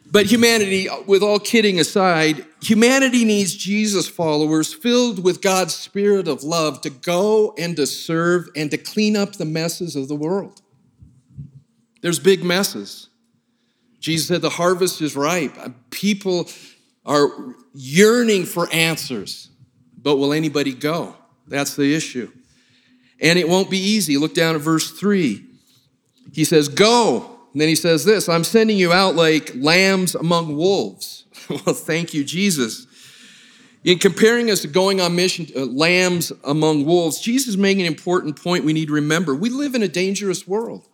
But 0.09 0.25
humanity, 0.25 0.87
with 1.05 1.21
all 1.21 1.37
kidding 1.37 1.79
aside, 1.79 2.43
humanity 2.63 3.23
needs 3.23 3.53
Jesus 3.53 4.07
followers 4.07 4.73
filled 4.73 5.23
with 5.23 5.39
God's 5.39 5.75
spirit 5.75 6.27
of 6.27 6.41
love 6.43 6.81
to 6.81 6.89
go 6.89 7.53
and 7.59 7.75
to 7.75 7.85
serve 7.85 8.49
and 8.55 8.71
to 8.71 8.77
clean 8.79 9.15
up 9.15 9.33
the 9.33 9.45
messes 9.45 9.95
of 9.95 10.07
the 10.07 10.15
world. 10.15 10.63
There's 12.01 12.17
big 12.17 12.43
messes. 12.43 13.09
Jesus 13.99 14.29
said 14.29 14.41
the 14.41 14.49
harvest 14.49 14.99
is 14.99 15.15
ripe. 15.15 15.55
Uh, 15.59 15.69
people 15.91 16.49
are 17.05 17.29
yearning 17.75 18.45
for 18.45 18.67
answers, 18.73 19.51
but 19.95 20.15
will 20.17 20.33
anybody 20.33 20.73
go? 20.73 21.15
That's 21.45 21.75
the 21.75 21.93
issue. 21.93 22.31
And 23.21 23.37
it 23.37 23.47
won't 23.47 23.69
be 23.69 23.77
easy. 23.77 24.17
Look 24.17 24.33
down 24.33 24.55
at 24.55 24.61
verse 24.61 24.91
3. 24.91 25.45
He 26.33 26.43
says, 26.43 26.67
Go 26.67 27.31
and 27.53 27.61
then 27.61 27.67
he 27.67 27.75
says 27.75 28.05
this 28.05 28.29
I'm 28.29 28.43
sending 28.43 28.77
you 28.77 28.93
out 28.93 29.15
like 29.15 29.51
lambs 29.55 30.15
among 30.15 30.55
wolves. 30.55 31.25
well, 31.49 31.75
thank 31.75 32.13
you, 32.13 32.23
Jesus. 32.23 32.87
In 33.83 33.97
comparing 33.97 34.51
us 34.51 34.61
to 34.61 34.67
going 34.67 35.01
on 35.01 35.15
mission, 35.15 35.47
uh, 35.55 35.65
lambs 35.65 36.31
among 36.43 36.85
wolves, 36.85 37.19
Jesus 37.19 37.49
is 37.49 37.57
making 37.57 37.81
an 37.81 37.87
important 37.87 38.41
point 38.41 38.63
we 38.63 38.73
need 38.73 38.87
to 38.87 38.93
remember. 38.93 39.33
We 39.33 39.49
live 39.49 39.73
in 39.73 39.81
a 39.81 39.87
dangerous 39.87 40.47
world. 40.47 40.87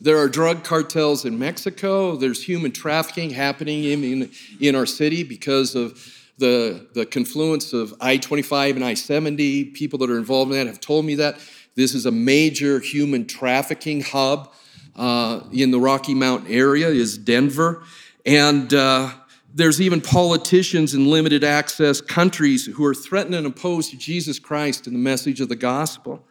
There 0.00 0.16
are 0.18 0.28
drug 0.28 0.64
cartels 0.64 1.26
in 1.26 1.38
Mexico. 1.38 2.16
There's 2.16 2.42
human 2.42 2.72
trafficking 2.72 3.30
happening 3.30 3.84
in, 3.84 4.02
in, 4.02 4.30
in 4.60 4.74
our 4.74 4.86
city 4.86 5.24
because 5.24 5.74
of 5.74 6.23
the, 6.38 6.88
the 6.94 7.06
confluence 7.06 7.72
of 7.72 7.94
I 8.00 8.16
25 8.16 8.76
and 8.76 8.84
I 8.84 8.94
70. 8.94 9.66
People 9.66 9.98
that 10.00 10.10
are 10.10 10.18
involved 10.18 10.50
in 10.52 10.58
that 10.58 10.66
have 10.66 10.80
told 10.80 11.04
me 11.04 11.14
that. 11.16 11.38
This 11.76 11.94
is 11.94 12.06
a 12.06 12.10
major 12.10 12.78
human 12.78 13.26
trafficking 13.26 14.00
hub 14.00 14.52
uh, 14.96 15.40
in 15.52 15.70
the 15.70 15.80
Rocky 15.80 16.14
Mountain 16.14 16.52
area 16.52 16.88
is 16.88 17.18
Denver. 17.18 17.82
And 18.24 18.72
uh, 18.72 19.12
there's 19.52 19.80
even 19.80 20.00
politicians 20.00 20.94
in 20.94 21.10
limited 21.10 21.44
access 21.44 22.00
countries 22.00 22.66
who 22.66 22.84
are 22.84 22.94
threatened 22.94 23.34
and 23.34 23.46
opposed 23.46 23.90
to 23.90 23.96
Jesus 23.96 24.38
Christ 24.38 24.86
and 24.86 24.94
the 24.94 25.00
message 25.00 25.40
of 25.40 25.48
the 25.48 25.56
gospel. 25.56 26.24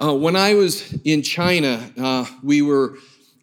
Uh, 0.00 0.14
when 0.14 0.36
I 0.36 0.54
was 0.54 0.92
in 1.04 1.22
China, 1.22 1.90
uh, 1.98 2.24
we 2.42 2.62
were 2.62 2.98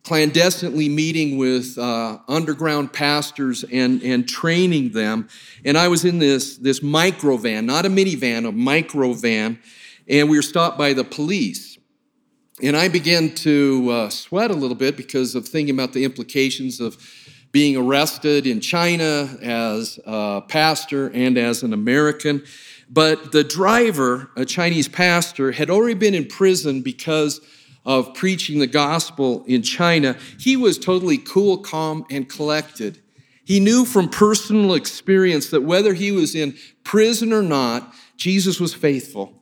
clandestinely 0.06 0.88
meeting 0.88 1.36
with 1.36 1.78
uh, 1.80 2.20
underground 2.28 2.94
pastors 2.94 3.64
and, 3.72 4.04
and 4.04 4.30
training 4.30 4.92
them. 4.92 5.28
And 5.66 5.78
I 5.78 5.88
was 5.88 6.06
in 6.06 6.20
this, 6.20 6.58
this 6.58 6.84
micro 6.84 7.38
van, 7.38 7.66
not 7.66 7.88
a 7.88 7.90
minivan, 7.90 8.48
a 8.48 8.52
micro 8.52 9.14
van, 9.14 9.58
and 10.08 10.30
we 10.30 10.38
were 10.38 10.44
stopped 10.44 10.78
by 10.78 10.94
the 10.94 11.04
police. 11.04 11.80
And 12.62 12.78
I 12.78 12.88
began 12.88 13.34
to 13.36 13.90
uh, 13.90 14.10
sweat 14.10 14.52
a 14.52 14.54
little 14.54 14.78
bit 14.78 14.96
because 14.96 15.34
of 15.34 15.48
thinking 15.48 15.74
about 15.74 15.94
the 15.94 16.06
implications 16.06 16.80
of 16.80 16.98
being 17.52 17.76
arrested 17.76 18.46
in 18.46 18.60
China 18.62 19.38
as 19.42 20.00
a 20.06 20.44
pastor 20.48 21.10
and 21.16 21.36
as 21.36 21.64
an 21.64 21.74
American. 21.74 22.44
But 22.90 23.32
the 23.32 23.44
driver, 23.44 24.30
a 24.36 24.46
Chinese 24.46 24.88
pastor, 24.88 25.52
had 25.52 25.72
already 25.72 25.96
been 25.96 26.14
in 26.14 26.28
prison 26.28 26.82
because 26.82 27.42
of 27.86 28.14
preaching 28.14 28.60
the 28.60 28.68
gospel 28.68 29.44
in 29.48 29.62
China. 29.62 30.18
He 30.40 30.58
was 30.58 30.80
totally 30.80 31.18
cool, 31.18 31.58
calm, 31.58 32.06
and 32.10 32.28
collected. 32.28 33.00
He 33.44 33.60
knew 33.60 33.86
from 33.86 34.10
personal 34.10 34.74
experience 34.74 35.52
that 35.52 35.64
whether 35.64 35.94
he 35.94 36.12
was 36.12 36.34
in 36.34 36.56
prison 36.84 37.32
or 37.32 37.44
not, 37.44 37.94
Jesus 38.18 38.60
was 38.60 38.74
faithful. 38.74 39.34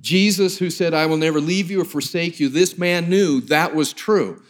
Jesus, 0.00 0.58
who 0.58 0.70
said, 0.70 0.94
I 0.94 1.06
will 1.06 1.16
never 1.16 1.40
leave 1.40 1.70
you 1.70 1.82
or 1.82 1.84
forsake 1.84 2.40
you, 2.40 2.48
this 2.48 2.76
man 2.78 3.08
knew 3.08 3.40
that 3.42 3.74
was 3.74 3.92
true. 3.92 4.42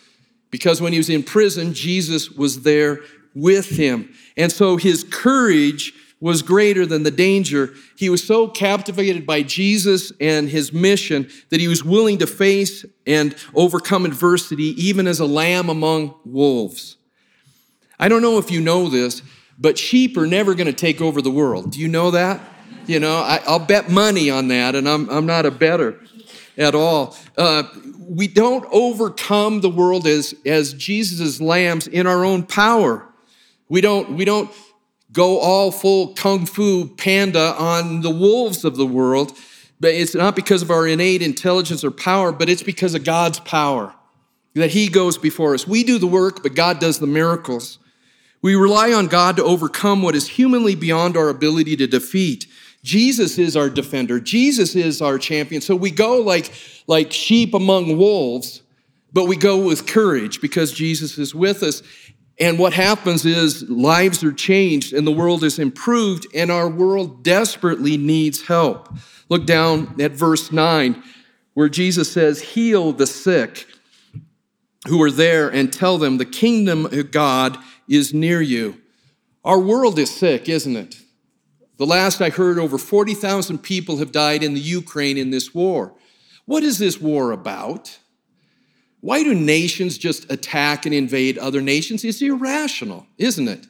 Because 0.51 0.81
when 0.81 0.93
he 0.93 0.99
was 0.99 1.11
in 1.11 1.23
prison, 1.23 1.75
Jesus 1.75 2.31
was 2.31 2.63
there 2.63 3.01
with 3.35 3.71
him. 3.71 4.15
And 4.37 4.53
so 4.53 4.77
his 4.77 5.05
courage 5.05 5.93
was 6.23 6.41
greater 6.41 6.87
than 6.87 7.03
the 7.03 7.11
danger. 7.11 7.75
He 7.97 8.09
was 8.09 8.23
so 8.23 8.47
captivated 8.47 9.27
by 9.27 9.43
Jesus 9.43 10.13
and 10.21 10.49
his 10.49 10.73
mission 10.73 11.29
that 11.51 11.59
he 11.59 11.67
was 11.67 11.85
willing 11.85 12.19
to 12.19 12.29
face 12.29 12.85
and 13.05 13.35
overcome 13.57 14.07
adversity, 14.07 14.81
even 14.81 15.09
as 15.09 15.19
a 15.19 15.27
lamb 15.27 15.69
among 15.69 16.15
wolves. 16.25 16.97
I 17.99 18.07
don't 18.07 18.23
know 18.23 18.39
if 18.39 18.53
you 18.53 18.61
know 18.61 18.89
this, 18.89 19.21
but 19.59 19.77
sheep 19.77 20.17
are 20.17 20.29
never 20.29 20.55
going 20.55 20.69
to 20.69 20.73
take 20.73 21.01
over 21.01 21.21
the 21.21 21.31
world. 21.31 21.73
Do 21.73 21.81
you 21.81 21.89
know 21.89 22.13
that? 22.13 22.41
You 22.87 23.01
know, 23.01 23.17
I, 23.17 23.41
will 23.49 23.59
bet 23.59 23.91
money 23.91 24.31
on 24.31 24.47
that, 24.49 24.77
and 24.77 24.89
I'm, 24.89 25.11
I'm 25.11 25.27
not 25.27 25.45
a 25.45 25.51
bettor 25.51 25.99
at 26.57 26.77
all. 26.77 27.17
Uh, 27.37 27.65
we 27.99 28.29
don't 28.29 28.65
overcome 28.71 29.61
the 29.61 29.71
world 29.71 30.07
as, 30.07 30.37
as 30.47 30.73
Jesus' 30.73 31.41
lambs 31.41 31.89
in 31.89 32.07
our 32.07 32.25
own 32.25 32.45
power. 32.45 33.09
We 33.69 33.81
don't, 33.81 34.13
we 34.13 34.25
don't 34.25 34.53
go 35.13 35.39
all 35.39 35.71
full 35.71 36.15
kung 36.15 36.47
fu 36.47 36.89
panda 36.89 37.55
on 37.59 38.01
the 38.01 38.11
wolves 38.11 38.65
of 38.65 38.77
the 38.77 38.87
world, 38.87 39.37
but 39.81 39.93
it's 39.93 40.15
not 40.15 40.35
because 40.35 40.63
of 40.63 40.71
our 40.71 40.87
innate 40.87 41.23
intelligence 41.23 41.85
or 41.85 41.91
power, 41.91 42.33
but 42.33 42.49
it's 42.49 42.63
because 42.63 42.95
of 42.95 43.05
God's 43.05 43.41
power 43.41 43.95
that 44.55 44.71
He 44.71 44.89
goes 44.89 45.19
before 45.19 45.55
us. 45.55 45.67
We 45.67 45.85
do 45.85 45.99
the 45.99 46.07
work, 46.07 46.43
but 46.43 46.55
God 46.55 46.79
does 46.79 46.99
the 46.99 47.07
miracles. 47.07 47.79
We 48.43 48.57
rely 48.57 48.93
on 48.93 49.07
God 49.07 49.37
to 49.37 49.45
overcome 49.45 50.03
what 50.03 50.17
is 50.17 50.29
humanly 50.29 50.75
beyond 50.75 51.17
our 51.17 51.29
ability 51.29 51.77
to 51.77 51.87
defeat. 51.87 52.47
Jesus 52.83 53.39
is 53.39 53.57
our 53.57 53.71
defender. 53.71 54.19
Jesus 54.19 54.75
is 54.75 55.01
our 55.01 55.17
champion. 55.17 55.63
So 55.63 55.77
we 55.77 55.93
go 55.93 56.21
like, 56.21 56.53
like 56.89 57.13
sheep 57.13 57.55
among 57.55 57.97
wolves, 57.97 58.63
but 59.13 59.25
we 59.27 59.37
go 59.37 59.65
with 59.65 59.87
courage 59.87 60.41
because 60.41 60.73
Jesus 60.73 61.19
is 61.19 61.35
with 61.35 61.63
us. 61.63 61.83
And 62.43 62.59
what 62.59 62.73
happens 62.73 63.25
is 63.25 63.71
lives 63.71 64.25
are 64.25 64.33
changed 64.33 64.93
and 64.93 65.07
the 65.07 65.13
world 65.13 65.45
is 65.45 65.61
improved, 65.61 66.27
and 66.35 66.51
our 66.51 66.69
world 66.69 67.23
desperately 67.23 67.97
needs 67.97 68.49
help. 68.49 68.93
Look 69.29 69.47
down 69.47 69.95
at 70.01 70.11
verse 70.11 70.51
9, 70.51 71.01
where 71.55 71.69
Jesus 71.69 72.11
says, 72.11 72.43
Heal 72.43 72.95
the 72.95 73.07
sick 73.07 73.69
who 74.89 75.01
are 75.05 75.11
there 75.13 75.49
and 75.49 75.73
tell 75.73 75.99
them 75.99 76.19
the 76.19 76.25
kingdom 76.25 76.87
of 76.87 77.13
God 77.13 77.59
is 77.87 78.13
near 78.13 78.41
you. 78.41 78.81
Our 79.45 79.61
world 79.61 79.97
is 80.01 80.13
sick, 80.13 80.49
isn't 80.49 80.75
it? 80.75 80.97
The 81.77 81.87
last 81.87 82.21
I 82.21 82.31
heard, 82.31 82.59
over 82.59 82.77
40,000 82.77 83.59
people 83.59 83.99
have 83.99 84.11
died 84.11 84.43
in 84.43 84.55
the 84.55 84.61
Ukraine 84.61 85.17
in 85.17 85.31
this 85.31 85.55
war. 85.55 85.95
What 86.47 86.65
is 86.65 86.79
this 86.79 87.01
war 87.01 87.31
about? 87.31 88.01
Why 89.03 89.25
do 89.25 89.35
nations 89.35 89.99
just 89.99 90.31
attack 90.31 90.87
and 90.87 90.95
invade 90.95 91.37
other 91.37 91.61
nations? 91.61 92.05
It's 92.05 92.23
irrational, 92.23 93.05
isn't 93.19 93.49
it? 93.49 93.67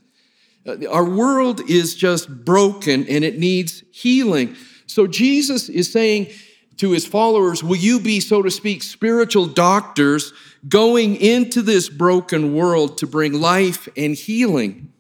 Uh, 0.67 0.87
our 0.91 1.09
world 1.09 1.69
is 1.71 1.95
just 1.95 2.45
broken 2.45 3.07
and 3.09 3.25
it 3.25 3.39
needs 3.39 3.83
healing. 3.93 4.55
So 4.87 5.07
Jesus 5.07 5.71
is 5.71 5.91
saying 5.91 6.29
to 6.77 6.91
his 6.91 7.07
followers, 7.07 7.65
Will 7.65 7.77
you 7.77 7.99
be, 7.99 8.21
so 8.21 8.43
to 8.43 8.51
speak, 8.51 8.83
spiritual 8.83 9.47
doctors 9.47 10.35
going 10.69 11.17
into 11.17 11.63
this 11.63 11.89
broken 11.89 12.55
world 12.55 12.99
to 12.99 13.07
bring 13.07 13.33
life 13.33 13.89
and 13.97 14.15
healing? 14.15 14.93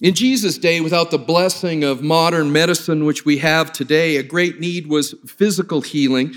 In 0.00 0.14
Jesus' 0.14 0.58
day, 0.58 0.80
without 0.80 1.12
the 1.12 1.18
blessing 1.18 1.84
of 1.84 2.02
modern 2.02 2.50
medicine, 2.50 3.04
which 3.04 3.24
we 3.24 3.38
have 3.38 3.72
today, 3.72 4.16
a 4.16 4.24
great 4.24 4.58
need 4.58 4.88
was 4.88 5.14
physical 5.24 5.80
healing. 5.80 6.34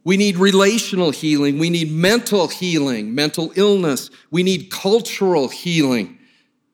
We 0.03 0.15
need 0.15 0.37
relational 0.37 1.09
healing. 1.09 1.57
We 1.57 1.71
need 1.71 1.91
mental 1.91 2.49
healing, 2.49 3.15
mental 3.15 3.51
illness. 3.55 4.11
We 4.29 4.43
need 4.43 4.69
cultural 4.69 5.49
healing, 5.49 6.19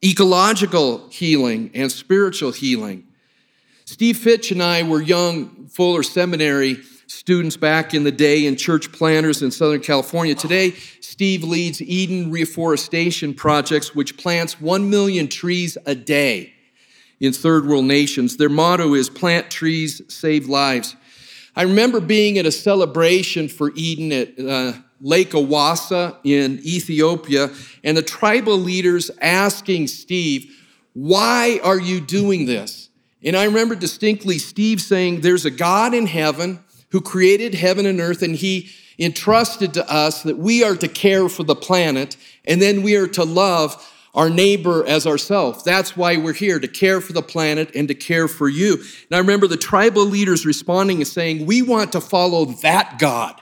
ecological 0.04 1.08
healing, 1.10 1.70
and 1.74 1.92
spiritual 1.92 2.52
healing. 2.52 3.06
Steve 3.86 4.18
Fitch 4.18 4.52
and 4.52 4.64
I 4.64 4.84
were 4.84 5.02
young 5.02 5.68
Fuller 5.68 6.04
Seminary 6.04 6.82
students 7.08 7.58
back 7.58 7.94
in 7.94 8.04
the 8.04 8.12
day 8.12 8.48
and 8.48 8.58
church 8.58 8.92
planters 8.92 9.42
in 9.42 9.52
Southern 9.52 9.82
California. 9.82 10.34
Today, 10.34 10.72
Steve 11.02 11.44
leads 11.44 11.82
Eden 11.82 12.32
Reforestation 12.32 13.34
Projects, 13.34 13.94
which 13.94 14.18
plants 14.18 14.60
1 14.62 14.90
million 14.90 15.28
trees 15.28 15.78
a 15.86 15.94
day 15.94 16.54
in 17.20 17.34
third 17.34 17.68
world 17.68 17.86
nations. 17.86 18.38
Their 18.38 18.50
motto 18.50 18.94
is 18.94 19.10
plant 19.10 19.52
trees, 19.52 20.02
save 20.08 20.48
lives. 20.48 20.96
I 21.56 21.64
remember 21.64 22.00
being 22.00 22.38
at 22.38 22.46
a 22.46 22.52
celebration 22.52 23.50
for 23.50 23.72
Eden 23.76 24.12
at 24.14 24.40
uh, 24.40 24.74
Lake 25.02 25.32
Awasa 25.32 26.18
in 26.24 26.60
Ethiopia, 26.64 27.50
and 27.84 27.98
the 27.98 28.02
tribal 28.02 28.58
leaders 28.58 29.10
asking 29.20 29.88
Steve, 29.88 30.56
Why 30.94 31.60
are 31.64 31.80
you 31.80 32.00
doing 32.00 32.46
this? 32.46 32.90
And 33.24 33.36
I 33.36 33.46
remember 33.46 33.76
distinctly 33.76 34.38
Steve 34.38 34.82
saying, 34.82 35.22
There's 35.22 35.46
a 35.46 35.52
God 35.52 35.94
in 35.94 36.08
heaven 36.08 36.64
who 36.92 37.02
created 37.02 37.56
heaven 37.56 37.86
and 37.86 38.00
earth, 38.00 38.22
and 38.22 38.36
he 38.36 38.70
entrusted 39.00 39.74
to 39.74 39.92
us 39.92 40.24
that 40.24 40.38
we 40.38 40.64
are 40.64 40.76
to 40.76 40.88
care 40.88 41.28
for 41.30 41.44
the 41.44 41.56
planet, 41.56 42.16
and 42.46 42.62
then 42.62 42.84
we 42.84 42.96
are 42.96 43.08
to 43.08 43.24
love 43.24 43.88
our 44.14 44.30
neighbor 44.30 44.86
as 44.86 45.08
ourselves. 45.08 45.64
That's 45.64 45.96
why 45.96 46.18
we're 46.18 46.34
here, 46.34 46.60
to 46.60 46.68
care 46.68 47.00
for 47.00 47.14
the 47.14 47.22
planet 47.22 47.72
and 47.76 47.88
to 47.88 47.96
care 47.96 48.28
for 48.28 48.50
you. 48.50 48.74
And 48.74 49.14
I 49.14 49.20
remember 49.20 49.48
the 49.48 49.58
tribal 49.58 50.06
leaders 50.06 50.46
responding 50.46 50.98
and 50.98 51.08
saying, 51.08 51.46
We 51.46 51.62
want 51.62 51.94
to 51.94 52.02
follow 52.02 52.46
that 52.46 52.98
God. 53.00 53.42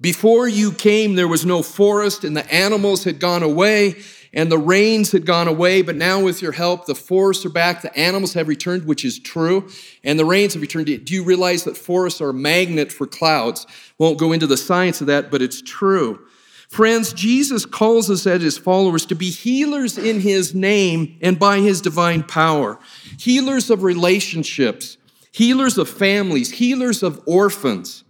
Before 0.00 0.48
you 0.48 0.72
came, 0.72 1.14
there 1.14 1.28
was 1.28 1.44
no 1.44 1.62
forest, 1.62 2.24
and 2.24 2.36
the 2.36 2.52
animals 2.52 3.04
had 3.04 3.20
gone 3.20 3.42
away 3.42 3.96
and 4.32 4.50
the 4.50 4.58
rains 4.58 5.10
had 5.10 5.26
gone 5.26 5.48
away, 5.48 5.82
but 5.82 5.96
now 5.96 6.22
with 6.22 6.40
your 6.40 6.52
help, 6.52 6.86
the 6.86 6.94
forests 6.94 7.44
are 7.44 7.50
back, 7.50 7.82
the 7.82 7.96
animals 7.98 8.34
have 8.34 8.46
returned, 8.48 8.84
which 8.84 9.04
is 9.04 9.18
true, 9.18 9.68
and 10.04 10.18
the 10.18 10.24
rains 10.24 10.54
have 10.54 10.62
returned. 10.62 10.86
Do 10.86 11.14
you 11.14 11.24
realize 11.24 11.64
that 11.64 11.76
forests 11.76 12.20
are 12.20 12.30
a 12.30 12.34
magnet 12.34 12.92
for 12.92 13.06
clouds? 13.06 13.66
Won't 13.98 14.18
go 14.18 14.32
into 14.32 14.46
the 14.46 14.56
science 14.56 15.00
of 15.00 15.08
that, 15.08 15.30
but 15.30 15.42
it's 15.42 15.60
true. 15.60 16.20
Friends, 16.68 17.12
Jesus 17.12 17.66
calls 17.66 18.08
us 18.08 18.24
as 18.28 18.42
his 18.42 18.56
followers 18.56 19.04
to 19.06 19.16
be 19.16 19.30
healers 19.30 19.98
in 19.98 20.20
his 20.20 20.54
name 20.54 21.18
and 21.20 21.36
by 21.36 21.58
his 21.58 21.80
divine 21.80 22.22
power, 22.22 22.78
healers 23.18 23.70
of 23.70 23.82
relationships, 23.82 24.96
healers 25.32 25.76
of 25.76 25.88
families, 25.88 26.52
healers 26.52 27.02
of 27.02 27.20
orphans, 27.26 28.04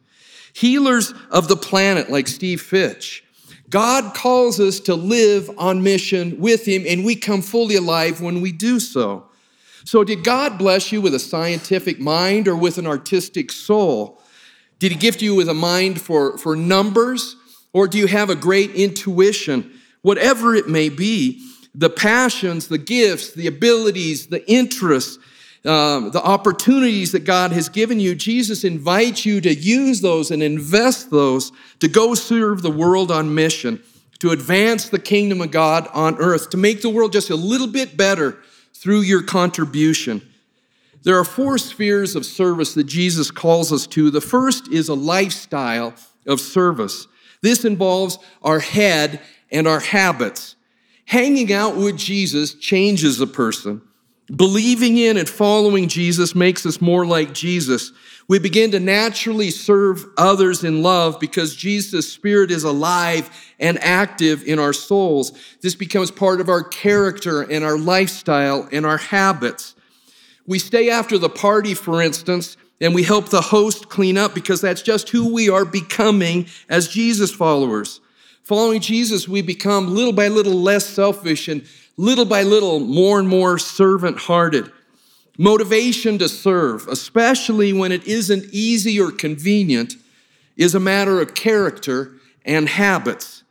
healers 0.52 1.12
of 1.30 1.49
the 1.49 1.57
planet, 1.57 2.11
like 2.11 2.28
Steve 2.28 2.61
Fitch. 2.61 3.25
God 3.69 4.14
calls 4.14 4.59
us 4.59 4.80
to 4.80 4.95
live 4.95 5.49
on 5.57 5.83
mission 5.83 6.40
with 6.40 6.66
Him, 6.66 6.85
and 6.87 7.04
we 7.04 7.14
come 7.14 7.40
fully 7.40 7.76
alive 7.76 8.21
when 8.21 8.40
we 8.40 8.50
do 8.50 8.80
so. 8.80 9.26
So, 9.85 10.04
did 10.04 10.25
God 10.25 10.59
bless 10.59 10.92
you 10.92 11.00
with 11.00 11.14
a 11.14 11.21
scientific 11.21 12.00
mind 12.00 12.49
or 12.49 12.57
with 12.57 12.78
an 12.78 12.87
artistic 12.87 13.52
soul? 13.52 14.21
Did 14.78 14.93
He 14.93 14.99
gift 14.99 15.23
you 15.23 15.34
with 15.34 15.49
a 15.49 15.54
mind 15.54 16.00
for, 16.00 16.36
for 16.39 16.56
numbers? 16.56 17.36
Or 17.73 17.86
do 17.86 17.99
you 17.99 18.08
have 18.08 18.30
a 18.30 18.34
great 18.34 18.73
intuition? 18.73 19.78
Whatever 20.02 20.54
it 20.54 20.69
may 20.69 20.89
be, 20.89 21.47
the 21.75 21.91
passions, 21.91 22.69
the 22.69 22.78
gifts, 22.78 23.32
the 23.32 23.47
abilities, 23.47 24.26
the 24.26 24.49
interests, 24.50 25.19
um, 25.64 26.10
the 26.10 26.23
opportunities 26.23 27.12
that 27.12 27.25
God 27.25 27.52
has 27.52 27.68
given 27.68 28.00
you, 28.00 28.14
Jesus 28.14 28.64
invites 28.64 29.26
you 29.26 29.40
to 29.42 29.54
use 29.54 30.00
those 30.00 30.30
and 30.30 30.42
invest 30.42 31.10
those 31.10 31.52
to 31.80 31.88
go 31.88 32.14
serve 32.14 32.62
the 32.62 32.70
world 32.70 33.10
on 33.10 33.34
mission, 33.34 33.82
to 34.20 34.30
advance 34.30 34.88
the 34.88 34.99
kingdom 34.99 35.42
of 35.42 35.50
God 35.50 35.86
on 35.92 36.16
earth, 36.16 36.50
to 36.50 36.56
make 36.56 36.80
the 36.80 36.88
world 36.88 37.12
just 37.12 37.28
a 37.28 37.36
little 37.36 37.66
bit 37.66 37.96
better 37.96 38.38
through 38.73 39.00
your 39.00 39.23
contribution. 39.23 40.23
There 41.02 41.18
are 41.18 41.25
four 41.25 41.58
spheres 41.58 42.16
of 42.16 42.25
service 42.25 42.75
that 42.75 42.84
Jesus 42.84 43.30
calls 43.30 43.73
us 43.73 43.86
to. 43.88 44.10
The 44.10 44.20
first 44.20 44.68
is 44.68 44.88
a 44.88 44.94
lifestyle 44.94 45.94
of 46.26 46.40
service. 46.40 47.06
This 47.42 47.64
involves 47.64 48.18
our 48.42 48.60
head 48.60 49.20
and 49.50 49.66
our 49.66 49.80
habits. 49.80 50.56
Hanging 51.06 51.52
out 51.52 51.76
with 51.76 51.96
Jesus 51.96 52.54
changes 52.54 53.20
a 53.20 53.26
person. 53.26 53.82
Believing 54.34 54.97
in 54.97 55.16
and 55.16 55.28
following 55.28 55.88
Jesus 55.88 56.34
makes 56.34 56.64
us 56.64 56.80
more 56.80 57.04
like 57.04 57.34
Jesus. 57.34 57.93
We 58.28 58.38
begin 58.38 58.71
to 58.71 58.78
naturally 58.78 59.50
serve 59.50 60.06
others 60.16 60.62
in 60.62 60.82
love 60.82 61.19
because 61.19 61.56
Jesus' 61.56 62.12
Spirit 62.12 62.52
is 62.52 62.62
alive 62.62 63.28
and 63.58 63.76
active 63.82 64.45
in 64.45 64.60
our 64.60 64.73
souls. 64.73 65.32
This 65.62 65.75
becomes 65.75 66.12
part 66.12 66.40
of 66.40 66.49
our 66.49 66.62
character 66.62 67.43
and 67.43 67.64
our 67.64 67.76
lifestyle 67.76 68.69
and 68.71 68.86
our 68.86 68.99
habits. 68.99 69.75
We 70.47 70.60
stay 70.60 70.90
after 70.90 71.19
the 71.19 71.28
party, 71.28 71.75
for 71.75 72.00
instance, 72.00 72.56
and 72.80 72.95
we 72.95 73.02
help 73.02 73.30
the 73.30 73.40
host 73.40 73.88
clean 73.88 74.16
up 74.16 74.32
because 74.32 74.60
that's 74.60 74.82
just 74.82 75.08
who 75.08 75.34
we 75.34 75.49
are 75.50 75.64
becoming 75.64 76.47
as 76.69 76.86
Jesus 76.86 77.32
followers. 77.32 78.00
Following 78.45 78.80
Jesus, 78.80 79.28
we 79.28 79.43
become 79.43 79.95
little 79.95 80.12
by 80.12 80.28
little 80.28 80.54
less 80.54 80.86
selfish 80.86 81.49
and 81.49 81.64
little 82.00 82.25
by 82.25 82.43
little, 82.43 82.80
more 82.80 83.19
and 83.19 83.28
more 83.28 83.58
servant 83.58 84.17
hearted. 84.17 84.73
Motivation 85.36 86.19
to 86.19 86.28
serve, 86.28 86.89
especially 86.89 87.73
when 87.75 87.93
it 87.93 88.06
isn't 88.06 88.45
easy 88.52 88.99
or 88.99 89.10
convenient, 89.10 89.95
is 90.56 90.75
a 90.75 90.80
matter 90.80 91.21
of 91.21 91.34
character 91.34 92.13
and 92.45 92.69
habits. 92.69 93.43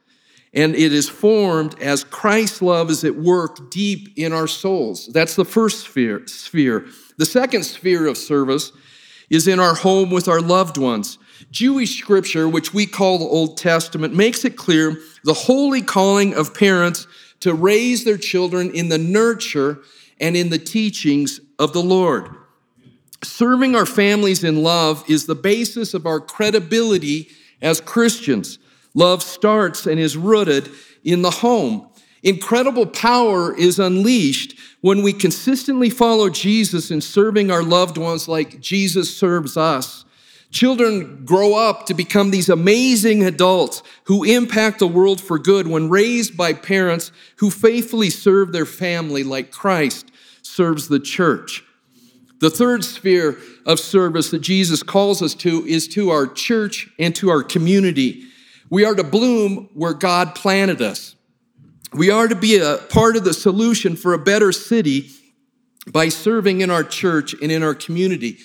And 0.51 0.73
it 0.73 0.91
is 0.91 1.07
formed 1.07 1.79
as 1.79 2.03
Christ's 2.03 2.63
love 2.63 2.89
is 2.89 3.03
at 3.03 3.15
work 3.15 3.69
deep 3.69 4.17
in 4.17 4.33
our 4.33 4.47
souls. 4.47 5.07
That's 5.13 5.35
the 5.35 5.45
first 5.45 5.81
sphere. 5.85 6.25
sphere. 6.25 6.87
The 7.17 7.27
second 7.27 7.63
sphere 7.63 8.07
of 8.07 8.17
service 8.17 8.71
is 9.29 9.47
in 9.47 9.59
our 9.59 9.75
home 9.75 10.09
with 10.09 10.27
our 10.27 10.41
loved 10.41 10.77
ones. 10.77 11.19
Jewish 11.51 11.99
scripture, 11.99 12.49
which 12.49 12.73
we 12.73 12.87
call 12.87 13.19
the 13.19 13.25
Old 13.25 13.57
Testament, 13.57 14.15
makes 14.15 14.43
it 14.43 14.57
clear 14.57 14.97
the 15.23 15.35
holy 15.35 15.83
calling 15.83 16.33
of 16.33 16.55
parents 16.55 17.05
to 17.41 17.53
raise 17.53 18.03
their 18.03 18.17
children 18.17 18.71
in 18.71 18.89
the 18.89 18.97
nurture 18.97 19.79
and 20.19 20.35
in 20.35 20.49
the 20.49 20.57
teachings 20.57 21.39
of 21.57 21.73
the 21.73 21.81
Lord. 21.81 22.29
Serving 23.23 23.75
our 23.75 23.85
families 23.85 24.43
in 24.43 24.63
love 24.63 25.03
is 25.09 25.25
the 25.25 25.35
basis 25.35 25.93
of 25.93 26.05
our 26.05 26.19
credibility 26.19 27.29
as 27.61 27.81
Christians. 27.81 28.59
Love 28.93 29.21
starts 29.21 29.85
and 29.85 29.99
is 29.99 30.17
rooted 30.17 30.69
in 31.03 31.21
the 31.21 31.31
home. 31.31 31.89
Incredible 32.23 32.85
power 32.85 33.55
is 33.55 33.79
unleashed 33.79 34.55
when 34.81 35.03
we 35.03 35.13
consistently 35.13 35.89
follow 35.89 36.29
Jesus 36.29 36.91
in 36.91 37.01
serving 37.01 37.51
our 37.51 37.63
loved 37.63 37.97
ones 37.97 38.27
like 38.27 38.59
Jesus 38.59 39.15
serves 39.15 39.55
us. 39.57 40.05
Children 40.51 41.25
grow 41.25 41.53
up 41.53 41.85
to 41.85 41.93
become 41.93 42.31
these 42.31 42.49
amazing 42.49 43.23
adults 43.23 43.83
who 44.05 44.23
impact 44.23 44.79
the 44.79 44.87
world 44.87 45.21
for 45.21 45.37
good 45.37 45.67
when 45.67 45.89
raised 45.89 46.35
by 46.35 46.53
parents 46.53 47.11
who 47.37 47.51
faithfully 47.51 48.09
serve 48.09 48.51
their 48.51 48.65
family 48.65 49.23
like 49.23 49.51
Christ 49.51 50.11
serves 50.41 50.87
the 50.87 50.99
church. 50.99 51.63
The 52.39 52.49
third 52.49 52.83
sphere 52.83 53.37
of 53.65 53.79
service 53.79 54.31
that 54.31 54.39
Jesus 54.39 54.81
calls 54.81 55.21
us 55.21 55.35
to 55.35 55.65
is 55.67 55.87
to 55.89 56.09
our 56.09 56.25
church 56.25 56.89
and 56.97 57.15
to 57.17 57.29
our 57.29 57.43
community. 57.43 58.23
We 58.69 58.85
are 58.85 58.95
to 58.95 59.03
bloom 59.03 59.69
where 59.73 59.93
God 59.93 60.33
planted 60.35 60.81
us. 60.81 61.15
We 61.93 62.09
are 62.09 62.27
to 62.27 62.35
be 62.35 62.57
a 62.57 62.77
part 62.89 63.15
of 63.17 63.23
the 63.23 63.33
solution 63.33 63.95
for 63.95 64.13
a 64.13 64.19
better 64.19 64.51
city 64.51 65.09
by 65.91 66.09
serving 66.09 66.61
in 66.61 66.69
our 66.69 66.83
church 66.83 67.33
and 67.41 67.51
in 67.51 67.61
our 67.61 67.75
community. 67.75 68.37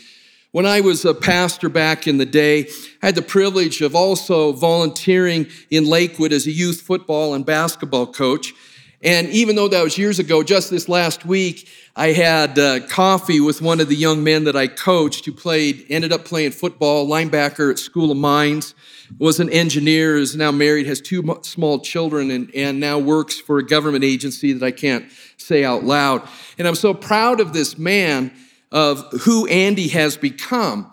When 0.54 0.66
I 0.66 0.82
was 0.82 1.04
a 1.04 1.14
pastor 1.14 1.68
back 1.68 2.06
in 2.06 2.18
the 2.18 2.24
day, 2.24 2.68
I 3.02 3.06
had 3.06 3.16
the 3.16 3.22
privilege 3.22 3.80
of 3.80 3.96
also 3.96 4.52
volunteering 4.52 5.48
in 5.68 5.84
Lakewood 5.84 6.32
as 6.32 6.46
a 6.46 6.52
youth 6.52 6.80
football 6.80 7.34
and 7.34 7.44
basketball 7.44 8.06
coach. 8.06 8.54
And 9.02 9.28
even 9.30 9.56
though 9.56 9.66
that 9.66 9.82
was 9.82 9.98
years 9.98 10.20
ago, 10.20 10.44
just 10.44 10.70
this 10.70 10.88
last 10.88 11.26
week, 11.26 11.68
I 11.96 12.12
had 12.12 12.56
uh, 12.56 12.86
coffee 12.86 13.40
with 13.40 13.62
one 13.62 13.80
of 13.80 13.88
the 13.88 13.96
young 13.96 14.22
men 14.22 14.44
that 14.44 14.54
I 14.54 14.68
coached 14.68 15.24
who 15.24 15.32
played, 15.32 15.86
ended 15.88 16.12
up 16.12 16.24
playing 16.24 16.52
football, 16.52 17.08
linebacker 17.08 17.72
at 17.72 17.80
School 17.80 18.12
of 18.12 18.16
Mines, 18.16 18.76
was 19.18 19.40
an 19.40 19.50
engineer, 19.50 20.18
is 20.18 20.36
now 20.36 20.52
married, 20.52 20.86
has 20.86 21.00
two 21.00 21.36
small 21.42 21.80
children, 21.80 22.30
and, 22.30 22.54
and 22.54 22.78
now 22.78 23.00
works 23.00 23.40
for 23.40 23.58
a 23.58 23.66
government 23.66 24.04
agency 24.04 24.52
that 24.52 24.64
I 24.64 24.70
can't 24.70 25.06
say 25.36 25.64
out 25.64 25.82
loud. 25.82 26.22
And 26.58 26.68
I'm 26.68 26.76
so 26.76 26.94
proud 26.94 27.40
of 27.40 27.52
this 27.52 27.76
man, 27.76 28.30
of 28.74 29.10
who 29.22 29.46
Andy 29.46 29.88
has 29.88 30.16
become. 30.16 30.90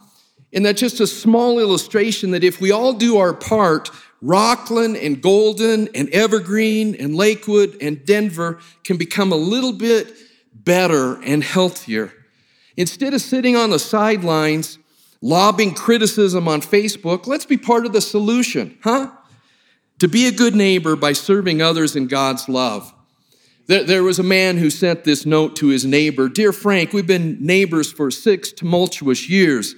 And 0.53 0.65
that's 0.65 0.79
just 0.79 0.99
a 0.99 1.07
small 1.07 1.59
illustration 1.59 2.31
that 2.31 2.43
if 2.43 2.61
we 2.61 2.71
all 2.71 2.93
do 2.93 3.17
our 3.17 3.33
part, 3.33 3.89
Rockland 4.21 4.97
and 4.97 5.19
Golden 5.19 5.89
and 5.95 6.07
Evergreen 6.09 6.95
and 6.95 7.15
Lakewood 7.15 7.81
and 7.81 8.05
Denver 8.05 8.59
can 8.83 8.97
become 8.97 9.31
a 9.31 9.37
little 9.37 9.73
bit 9.73 10.13
better 10.53 11.19
and 11.23 11.43
healthier. 11.43 12.13
Instead 12.77 13.15
of 13.15 13.21
sitting 13.21 13.55
on 13.55 13.71
the 13.71 13.79
sidelines, 13.79 14.77
lobbing 15.21 15.73
criticism 15.73 16.47
on 16.47 16.61
Facebook, 16.61 17.25
let's 17.25 17.45
be 17.45 17.57
part 17.57 17.87
of 17.87 17.93
the 17.93 18.01
solution, 18.01 18.77
huh? 18.83 19.09
To 19.99 20.07
be 20.07 20.27
a 20.27 20.31
good 20.31 20.55
neighbor 20.55 20.95
by 20.95 21.13
serving 21.13 21.61
others 21.63 21.95
in 21.95 22.07
God's 22.07 22.47
love. 22.47 22.93
There, 23.71 24.03
was 24.03 24.19
a 24.19 24.23
man 24.23 24.57
who 24.57 24.69
sent 24.69 25.05
this 25.05 25.25
note 25.25 25.55
to 25.55 25.67
his 25.67 25.85
neighbor 25.85 26.27
Dear 26.27 26.51
Frank, 26.51 26.91
we've 26.91 27.07
been 27.07 27.37
neighbors 27.39 27.89
for 27.89 28.11
six 28.11 28.51
tumultuous 28.51 29.29
years. 29.29 29.75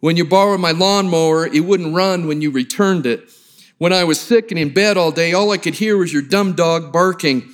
When 0.00 0.18
you 0.18 0.26
borrowed 0.26 0.60
my 0.60 0.72
lawnmower, 0.72 1.46
it 1.46 1.60
wouldn't 1.60 1.94
run 1.94 2.28
when 2.28 2.42
you 2.42 2.50
returned 2.50 3.06
it. 3.06 3.30
When 3.78 3.94
I 3.94 4.04
was 4.04 4.20
sick 4.20 4.50
and 4.50 4.60
in 4.60 4.74
bed 4.74 4.98
all 4.98 5.10
day, 5.10 5.32
all 5.32 5.52
I 5.52 5.56
could 5.56 5.76
hear 5.76 5.96
was 5.96 6.12
your 6.12 6.20
dumb 6.20 6.52
dog 6.52 6.92
barking. 6.92 7.48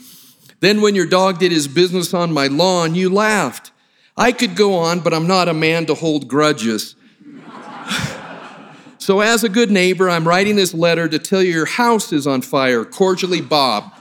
Then, 0.59 0.81
when 0.81 0.96
your 0.96 1.07
dog 1.07 1.38
did 1.38 1.53
his 1.53 1.68
business 1.68 2.12
on 2.12 2.33
my 2.33 2.49
lawn, 2.49 2.96
you 2.96 3.09
laughed. 3.09 3.70
I 4.16 4.33
could 4.33 4.57
go 4.57 4.75
on, 4.75 4.99
but 4.99 5.14
I'm 5.14 5.29
not 5.29 5.46
a 5.46 5.55
man 5.55 5.87
to 5.87 5.94
hold 5.94 6.27
grudges. 6.27 6.96
so, 8.99 9.20
as 9.20 9.44
a 9.44 9.49
good 9.49 9.70
neighbor, 9.70 10.11
I'm 10.11 10.27
writing 10.27 10.57
this 10.57 10.75
letter 10.75 11.09
to 11.09 11.20
tell 11.20 11.44
you 11.44 11.53
your 11.53 11.66
house 11.66 12.12
is 12.12 12.27
on 12.27 12.42
fire. 12.42 12.85
Cordially, 12.85 13.40
Bob. 13.40 13.92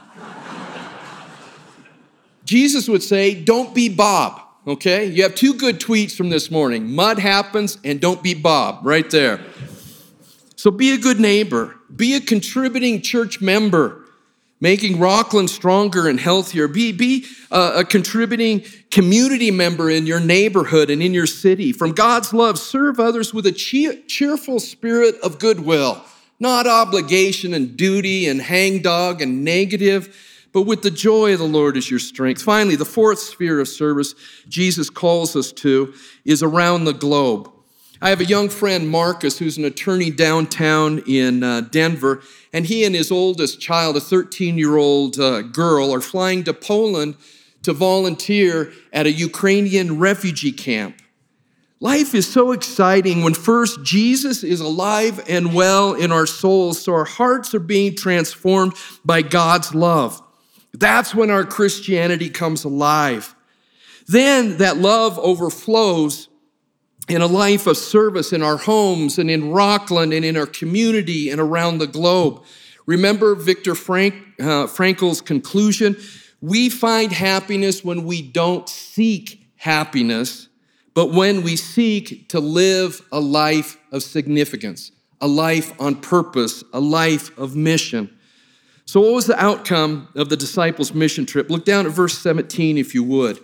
Jesus 2.45 2.87
would 2.87 3.03
say, 3.03 3.35
Don't 3.35 3.75
be 3.75 3.89
Bob, 3.89 4.41
okay? 4.65 5.05
You 5.05 5.23
have 5.23 5.35
two 5.35 5.55
good 5.55 5.79
tweets 5.79 6.15
from 6.15 6.29
this 6.29 6.49
morning 6.49 6.91
mud 6.91 7.19
happens, 7.19 7.77
and 7.83 7.99
don't 7.99 8.23
be 8.23 8.33
Bob, 8.33 8.85
right 8.85 9.09
there. 9.09 9.41
So, 10.55 10.71
be 10.71 10.93
a 10.93 10.97
good 10.97 11.19
neighbor, 11.19 11.75
be 11.93 12.15
a 12.15 12.21
contributing 12.21 13.01
church 13.01 13.41
member 13.41 14.05
making 14.61 14.99
Rockland 14.99 15.49
stronger 15.49 16.07
and 16.07 16.19
healthier. 16.19 16.67
Be, 16.67 16.91
be 16.91 17.25
a, 17.51 17.79
a, 17.79 17.85
contributing 17.85 18.63
community 18.89 19.51
member 19.51 19.89
in 19.89 20.07
your 20.07 20.19
neighborhood 20.19 20.89
and 20.89 21.01
in 21.01 21.13
your 21.13 21.27
city. 21.27 21.71
From 21.71 21.91
God's 21.91 22.33
love, 22.33 22.57
serve 22.57 22.99
others 22.99 23.33
with 23.33 23.45
a 23.45 23.51
cheer, 23.51 23.95
cheerful 24.07 24.59
spirit 24.59 25.15
of 25.21 25.39
goodwill, 25.39 26.01
not 26.39 26.67
obligation 26.67 27.53
and 27.53 27.75
duty 27.75 28.27
and 28.27 28.41
hangdog 28.41 29.21
and 29.21 29.43
negative, 29.43 30.15
but 30.55 30.61
with 30.61 30.83
the 30.83 30.89
joy 30.89 31.33
of 31.33 31.39
the 31.39 31.45
Lord 31.45 31.75
is 31.75 31.91
your 31.91 31.99
strength. 31.99 32.41
Finally, 32.41 32.77
the 32.77 32.85
fourth 32.85 33.19
sphere 33.19 33.59
of 33.59 33.67
service 33.67 34.15
Jesus 34.47 34.89
calls 34.89 35.35
us 35.35 35.51
to 35.51 35.93
is 36.23 36.41
around 36.41 36.85
the 36.85 36.93
globe. 36.93 37.51
I 38.01 38.07
have 38.07 38.21
a 38.21 38.25
young 38.25 38.47
friend, 38.47 38.89
Marcus, 38.89 39.37
who's 39.37 39.57
an 39.57 39.65
attorney 39.65 40.11
downtown 40.11 41.03
in 41.07 41.43
uh, 41.43 41.59
Denver, 41.59 42.21
and 42.53 42.65
he 42.65 42.85
and 42.85 42.95
his 42.95 43.11
oldest 43.11 43.59
child, 43.59 43.97
a 43.97 43.99
13 43.99 44.57
year 44.57 44.77
old 44.77 45.19
uh, 45.19 45.41
girl, 45.41 45.93
are 45.93 45.99
flying 45.99 46.45
to 46.45 46.53
Poland 46.53 47.17
to 47.63 47.73
volunteer 47.73 48.71
at 48.93 49.05
a 49.05 49.11
Ukrainian 49.11 49.99
refugee 49.99 50.53
camp. 50.53 51.01
Life 51.81 52.15
is 52.15 52.31
so 52.31 52.53
exciting 52.53 53.23
when 53.23 53.33
first 53.33 53.83
Jesus 53.83 54.41
is 54.41 54.61
alive 54.61 55.21
and 55.27 55.53
well 55.53 55.93
in 55.93 56.13
our 56.13 56.25
souls, 56.25 56.81
so 56.81 56.93
our 56.93 57.03
hearts 57.03 57.53
are 57.53 57.59
being 57.59 57.93
transformed 57.93 58.71
by 59.03 59.21
God's 59.21 59.75
love. 59.75 60.21
That's 60.79 61.15
when 61.15 61.29
our 61.29 61.43
Christianity 61.43 62.29
comes 62.29 62.63
alive. 62.63 63.35
Then 64.07 64.57
that 64.57 64.77
love 64.77 65.17
overflows 65.19 66.29
in 67.07 67.21
a 67.21 67.27
life 67.27 67.67
of 67.67 67.77
service 67.77 68.33
in 68.33 68.41
our 68.41 68.57
homes 68.57 69.17
and 69.17 69.29
in 69.29 69.51
Rockland 69.51 70.13
and 70.13 70.25
in 70.25 70.35
our 70.37 70.45
community 70.45 71.29
and 71.29 71.39
around 71.39 71.77
the 71.77 71.87
globe. 71.87 72.43
Remember 72.85 73.35
Viktor 73.35 73.75
Frank, 73.75 74.15
uh, 74.39 74.67
Frankl's 74.67 75.21
conclusion? 75.21 75.97
We 76.41 76.69
find 76.69 77.11
happiness 77.11 77.83
when 77.83 78.05
we 78.05 78.21
don't 78.21 78.67
seek 78.69 79.47
happiness, 79.55 80.49
but 80.93 81.11
when 81.11 81.41
we 81.41 81.55
seek 81.55 82.29
to 82.29 82.39
live 82.39 83.01
a 83.11 83.19
life 83.19 83.77
of 83.91 84.03
significance, 84.03 84.91
a 85.21 85.27
life 85.27 85.79
on 85.79 85.95
purpose, 85.95 86.63
a 86.73 86.79
life 86.79 87.35
of 87.37 87.55
mission. 87.55 88.14
So, 88.85 89.01
what 89.01 89.13
was 89.13 89.25
the 89.25 89.43
outcome 89.43 90.07
of 90.15 90.29
the 90.29 90.37
disciples' 90.37 90.93
mission 90.93 91.25
trip? 91.25 91.49
Look 91.49 91.65
down 91.65 91.85
at 91.85 91.91
verse 91.91 92.17
17, 92.19 92.77
if 92.77 92.93
you 92.93 93.03
would. 93.03 93.39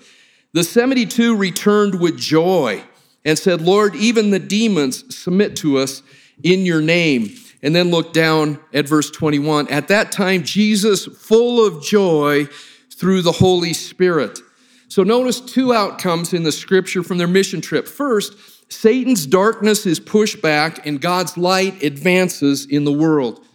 The 0.54 0.64
72 0.64 1.36
returned 1.36 2.00
with 2.00 2.18
joy 2.18 2.84
and 3.26 3.38
said, 3.38 3.62
Lord, 3.62 3.96
even 3.96 4.30
the 4.30 4.40
demons 4.40 5.16
submit 5.16 5.56
to 5.58 5.78
us 5.78 6.04
in 6.44 6.66
your 6.66 6.82
name. 6.82 7.36
And 7.64 7.76
then 7.76 7.92
look 7.92 8.14
down 8.14 8.60
at 8.74 8.88
verse 8.88 9.12
21. 9.12 9.68
At 9.70 9.88
that 9.90 10.12
time, 10.12 10.44
Jesus, 10.44 11.06
full 11.06 11.66
of 11.66 11.84
joy 11.84 12.48
through 12.96 13.22
the 13.22 13.32
Holy 13.32 13.74
Spirit. 13.74 14.40
So 14.88 15.04
notice 15.04 15.40
two 15.40 15.74
outcomes 15.74 16.34
in 16.34 16.44
the 16.44 16.52
scripture 16.52 17.04
from 17.04 17.18
their 17.18 17.28
mission 17.28 17.62
trip. 17.62 17.88
First, 17.88 18.34
Satan's 18.72 19.26
darkness 19.26 19.86
is 19.86 20.00
pushed 20.00 20.42
back 20.42 20.86
and 20.86 21.00
God's 21.00 21.38
light 21.38 21.82
advances 21.84 22.66
in 22.66 22.84
the 22.84 22.92
world. 22.92 23.46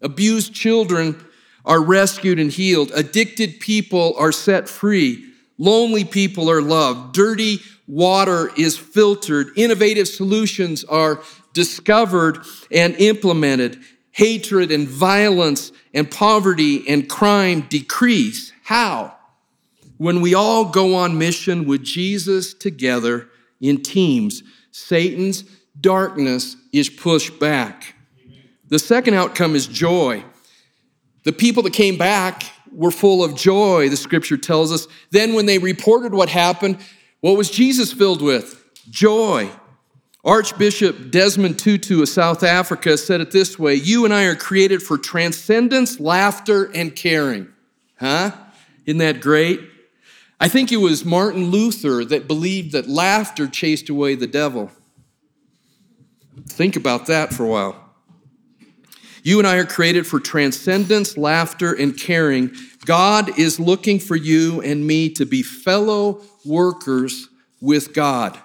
Abused 0.00 0.54
children 0.54 1.22
are 1.66 1.82
rescued 1.82 2.38
and 2.38 2.52
healed. 2.52 2.92
Addicted 2.94 3.60
people 3.60 4.14
are 4.18 4.32
set 4.32 4.68
free. 4.68 5.32
Lonely 5.58 6.04
people 6.04 6.50
are 6.50 6.62
loved. 6.62 7.12
Dirty 7.12 7.60
water 7.88 8.50
is 8.56 8.78
filtered. 8.78 9.48
Innovative 9.56 10.08
solutions 10.08 10.84
are 10.84 11.20
discovered 11.52 12.38
and 12.70 12.94
implemented. 12.96 13.78
Hatred 14.12 14.70
and 14.70 14.88
violence 14.88 15.72
and 15.92 16.10
poverty 16.10 16.88
and 16.88 17.08
crime 17.08 17.62
decrease. 17.62 18.52
How? 18.62 19.16
When 19.98 20.20
we 20.20 20.34
all 20.34 20.66
go 20.66 20.94
on 20.94 21.18
mission 21.18 21.66
with 21.66 21.82
Jesus 21.82 22.54
together 22.54 23.28
in 23.60 23.82
teams, 23.82 24.42
Satan's 24.70 25.44
darkness 25.80 26.56
is 26.72 26.88
pushed 26.88 27.38
back. 27.38 27.94
The 28.68 28.78
second 28.78 29.14
outcome 29.14 29.54
is 29.54 29.66
joy. 29.66 30.24
The 31.26 31.32
people 31.32 31.64
that 31.64 31.72
came 31.72 31.98
back 31.98 32.44
were 32.70 32.92
full 32.92 33.24
of 33.24 33.34
joy, 33.34 33.88
the 33.88 33.96
scripture 33.96 34.36
tells 34.36 34.70
us. 34.70 34.86
Then, 35.10 35.34
when 35.34 35.46
they 35.46 35.58
reported 35.58 36.14
what 36.14 36.28
happened, 36.28 36.78
what 37.18 37.36
was 37.36 37.50
Jesus 37.50 37.92
filled 37.92 38.22
with? 38.22 38.64
Joy. 38.90 39.50
Archbishop 40.24 41.10
Desmond 41.10 41.58
Tutu 41.58 42.00
of 42.00 42.08
South 42.08 42.44
Africa 42.44 42.96
said 42.96 43.20
it 43.20 43.32
this 43.32 43.58
way 43.58 43.74
You 43.74 44.04
and 44.04 44.14
I 44.14 44.26
are 44.26 44.36
created 44.36 44.84
for 44.84 44.96
transcendence, 44.96 45.98
laughter, 45.98 46.70
and 46.72 46.94
caring. 46.94 47.48
Huh? 47.98 48.30
Isn't 48.84 48.98
that 48.98 49.20
great? 49.20 49.60
I 50.38 50.46
think 50.46 50.70
it 50.70 50.76
was 50.76 51.04
Martin 51.04 51.46
Luther 51.46 52.04
that 52.04 52.28
believed 52.28 52.70
that 52.70 52.86
laughter 52.86 53.48
chased 53.48 53.88
away 53.88 54.14
the 54.14 54.28
devil. 54.28 54.70
Think 56.46 56.76
about 56.76 57.06
that 57.06 57.34
for 57.34 57.42
a 57.42 57.48
while. 57.48 57.85
You 59.26 59.40
and 59.40 59.48
I 59.48 59.56
are 59.56 59.64
created 59.64 60.06
for 60.06 60.20
transcendence, 60.20 61.16
laughter, 61.16 61.72
and 61.72 61.98
caring. 61.98 62.52
God 62.84 63.36
is 63.36 63.58
looking 63.58 63.98
for 63.98 64.14
you 64.14 64.62
and 64.62 64.86
me 64.86 65.10
to 65.14 65.26
be 65.26 65.42
fellow 65.42 66.20
workers 66.44 67.28
with 67.60 67.92
God. 67.92 68.38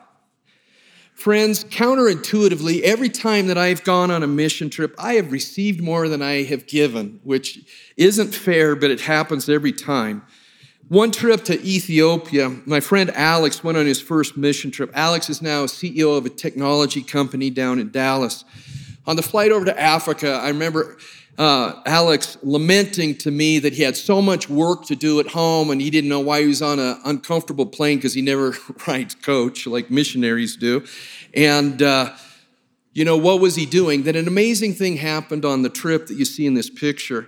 Friends, 1.13 1.63
counterintuitively, 1.65 2.81
every 2.81 3.09
time 3.09 3.45
that 3.45 3.59
I've 3.59 3.83
gone 3.83 4.09
on 4.09 4.23
a 4.23 4.27
mission 4.27 4.71
trip, 4.71 4.95
I 4.97 5.13
have 5.13 5.31
received 5.31 5.83
more 5.83 6.07
than 6.09 6.23
I 6.23 6.45
have 6.45 6.65
given, 6.65 7.19
which 7.23 7.59
isn't 7.95 8.33
fair, 8.33 8.75
but 8.75 8.89
it 8.89 9.01
happens 9.01 9.47
every 9.49 9.73
time. 9.73 10.23
One 10.87 11.11
trip 11.11 11.43
to 11.43 11.61
Ethiopia, 11.61 12.49
my 12.65 12.79
friend 12.79 13.11
Alex 13.11 13.63
went 13.63 13.77
on 13.77 13.85
his 13.85 14.01
first 14.01 14.35
mission 14.35 14.71
trip. 14.71 14.89
Alex 14.95 15.29
is 15.29 15.43
now 15.43 15.67
CEO 15.67 16.17
of 16.17 16.25
a 16.25 16.29
technology 16.29 17.03
company 17.03 17.51
down 17.51 17.77
in 17.77 17.91
Dallas. 17.91 18.45
On 19.07 19.15
the 19.15 19.23
flight 19.23 19.51
over 19.51 19.65
to 19.65 19.79
Africa, 19.79 20.33
I 20.33 20.49
remember 20.49 20.97
uh, 21.37 21.81
Alex 21.85 22.37
lamenting 22.43 23.17
to 23.17 23.31
me 23.31 23.57
that 23.59 23.73
he 23.73 23.81
had 23.81 23.97
so 23.97 24.21
much 24.21 24.49
work 24.49 24.85
to 24.85 24.95
do 24.95 25.19
at 25.19 25.27
home 25.27 25.71
and 25.71 25.81
he 25.81 25.89
didn't 25.89 26.09
know 26.09 26.19
why 26.19 26.41
he 26.41 26.47
was 26.47 26.61
on 26.61 26.77
an 26.77 26.99
uncomfortable 27.05 27.65
plane 27.65 27.97
because 27.97 28.13
he 28.13 28.21
never 28.21 28.53
rides 28.87 29.15
coach 29.15 29.65
like 29.65 29.89
missionaries 29.89 30.55
do. 30.55 30.85
And, 31.33 31.81
uh, 31.81 32.13
you 32.93 33.05
know, 33.05 33.17
what 33.17 33.39
was 33.39 33.55
he 33.55 33.65
doing? 33.65 34.03
That 34.03 34.15
an 34.15 34.27
amazing 34.27 34.73
thing 34.73 34.97
happened 34.97 35.45
on 35.45 35.61
the 35.61 35.69
trip 35.69 36.07
that 36.07 36.15
you 36.15 36.25
see 36.25 36.45
in 36.45 36.53
this 36.53 36.69
picture. 36.69 37.27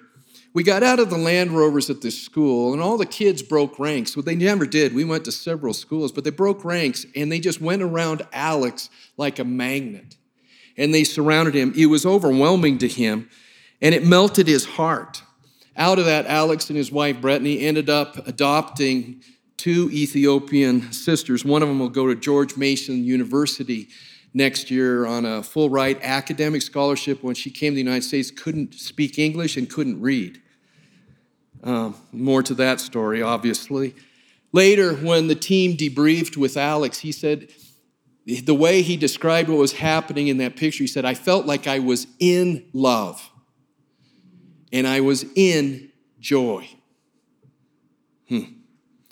We 0.53 0.61
got 0.61 0.83
out 0.83 0.99
of 0.99 1.09
the 1.09 1.17
Land 1.17 1.51
Rovers 1.51 1.89
at 1.89 2.01
this 2.01 2.21
school, 2.21 2.73
and 2.73 2.81
all 2.81 2.95
the 2.95 3.07
kids 3.07 3.41
broke 3.41 3.79
ranks. 3.79 4.15
Well, 4.15 4.21
they 4.21 4.35
never 4.35 4.67
did. 4.67 4.93
We 4.93 5.03
went 5.03 5.25
to 5.25 5.31
several 5.31 5.73
schools, 5.73 6.11
but 6.11 6.25
they 6.25 6.29
broke 6.29 6.63
ranks, 6.63 7.07
and 7.15 7.31
they 7.31 7.39
just 7.39 7.59
went 7.59 7.81
around 7.81 8.21
Alex 8.31 8.91
like 9.17 9.39
a 9.39 9.43
magnet. 9.43 10.15
And 10.77 10.93
they 10.93 11.03
surrounded 11.03 11.55
him. 11.55 11.73
It 11.75 11.87
was 11.87 12.05
overwhelming 12.05 12.79
to 12.79 12.87
him, 12.87 13.29
and 13.81 13.93
it 13.93 14.05
melted 14.05 14.47
his 14.47 14.65
heart. 14.65 15.21
Out 15.75 15.99
of 15.99 16.05
that, 16.05 16.25
Alex 16.27 16.69
and 16.69 16.77
his 16.77 16.91
wife, 16.91 17.21
Brittany, 17.21 17.61
ended 17.61 17.89
up 17.89 18.27
adopting 18.27 19.21
two 19.57 19.89
Ethiopian 19.91 20.91
sisters. 20.91 21.45
One 21.45 21.61
of 21.61 21.67
them 21.67 21.79
will 21.79 21.89
go 21.89 22.07
to 22.07 22.15
George 22.15 22.57
Mason 22.57 23.03
University 23.03 23.87
next 24.33 24.71
year 24.71 25.05
on 25.05 25.25
a 25.25 25.43
full 25.43 25.69
ride 25.69 25.99
academic 26.01 26.61
scholarship. 26.61 27.23
When 27.23 27.35
she 27.35 27.49
came 27.49 27.71
to 27.71 27.75
the 27.75 27.81
United 27.81 28.03
States, 28.03 28.31
couldn't 28.31 28.73
speak 28.73 29.17
English 29.17 29.57
and 29.57 29.69
couldn't 29.69 30.01
read. 30.01 30.41
Um, 31.63 31.95
more 32.11 32.43
to 32.43 32.53
that 32.55 32.79
story, 32.81 33.21
obviously. 33.21 33.95
Later, 34.51 34.93
when 34.95 35.27
the 35.27 35.35
team 35.35 35.77
debriefed 35.77 36.35
with 36.35 36.57
Alex, 36.57 36.99
he 36.99 37.11
said, 37.11 37.49
the 38.25 38.55
way 38.55 38.81
he 38.81 38.95
described 38.95 39.49
what 39.49 39.57
was 39.57 39.73
happening 39.73 40.27
in 40.27 40.37
that 40.37 40.55
picture, 40.55 40.83
he 40.83 40.87
said, 40.87 41.05
I 41.05 41.13
felt 41.13 41.45
like 41.45 41.67
I 41.67 41.79
was 41.79 42.07
in 42.19 42.65
love 42.73 43.29
and 44.71 44.87
I 44.87 45.01
was 45.01 45.25
in 45.35 45.91
joy. 46.19 46.67
Hmm. 48.29 48.43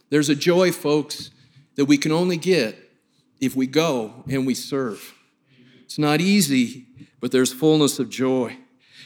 There's 0.09 0.29
a 0.29 0.35
joy, 0.35 0.71
folks, 0.71 1.29
that 1.75 1.85
we 1.85 1.97
can 1.97 2.11
only 2.11 2.37
get 2.37 2.77
if 3.39 3.55
we 3.55 3.67
go 3.67 4.23
and 4.29 4.47
we 4.47 4.53
serve. 4.53 5.13
It's 5.83 5.97
not 5.99 6.21
easy, 6.21 6.87
but 7.19 7.31
there's 7.31 7.51
fullness 7.51 7.99
of 7.99 8.09
joy. 8.09 8.57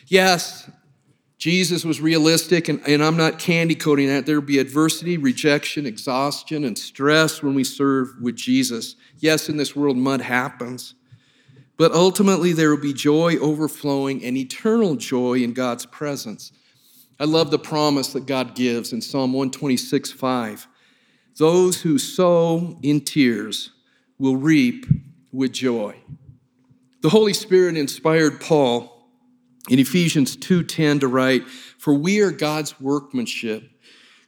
Yes, 0.07 0.69
Jesus 1.45 1.85
was 1.85 2.01
realistic, 2.01 2.69
and, 2.69 2.81
and 2.87 3.03
I'm 3.03 3.17
not 3.17 3.37
candy 3.37 3.75
coating 3.75 4.07
that. 4.07 4.25
There 4.25 4.39
will 4.39 4.47
be 4.47 4.57
adversity, 4.57 5.15
rejection, 5.15 5.85
exhaustion, 5.85 6.63
and 6.63 6.75
stress 6.75 7.43
when 7.43 7.53
we 7.53 7.63
serve 7.63 8.19
with 8.19 8.35
Jesus. 8.35 8.95
Yes, 9.19 9.47
in 9.47 9.55
this 9.55 9.75
world, 9.75 9.95
mud 9.95 10.21
happens. 10.21 10.95
But 11.77 11.91
ultimately, 11.91 12.51
there 12.51 12.71
will 12.71 12.81
be 12.81 12.93
joy 12.93 13.37
overflowing 13.37 14.25
and 14.25 14.35
eternal 14.35 14.95
joy 14.95 15.35
in 15.35 15.53
God's 15.53 15.85
presence. 15.85 16.51
I 17.19 17.25
love 17.25 17.51
the 17.51 17.59
promise 17.59 18.11
that 18.13 18.25
God 18.25 18.55
gives 18.55 18.91
in 18.91 18.99
Psalm 18.99 19.31
126 19.31 20.13
5. 20.13 20.67
Those 21.37 21.79
who 21.79 21.99
sow 21.99 22.79
in 22.81 23.01
tears 23.01 23.69
will 24.17 24.37
reap 24.37 24.87
with 25.31 25.51
joy. 25.51 25.95
The 27.01 27.09
Holy 27.09 27.33
Spirit 27.33 27.77
inspired 27.77 28.41
Paul 28.41 28.94
in 29.69 29.79
Ephesians 29.79 30.35
2:10 30.35 30.99
to 30.99 31.07
write, 31.07 31.47
"For 31.77 31.93
we 31.93 32.19
are 32.19 32.31
God's 32.31 32.79
workmanship, 32.79 33.69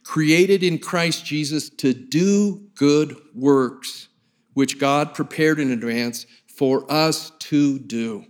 created 0.02 0.62
in 0.62 0.78
Christ 0.78 1.24
Jesus 1.24 1.70
to 1.78 1.92
do 1.92 2.62
good 2.74 3.16
works, 3.34 4.08
which 4.54 4.78
God 4.78 5.14
prepared 5.14 5.60
in 5.60 5.70
advance 5.70 6.26
for 6.46 6.90
us 6.90 7.32
to 7.40 7.78
do." 7.78 8.24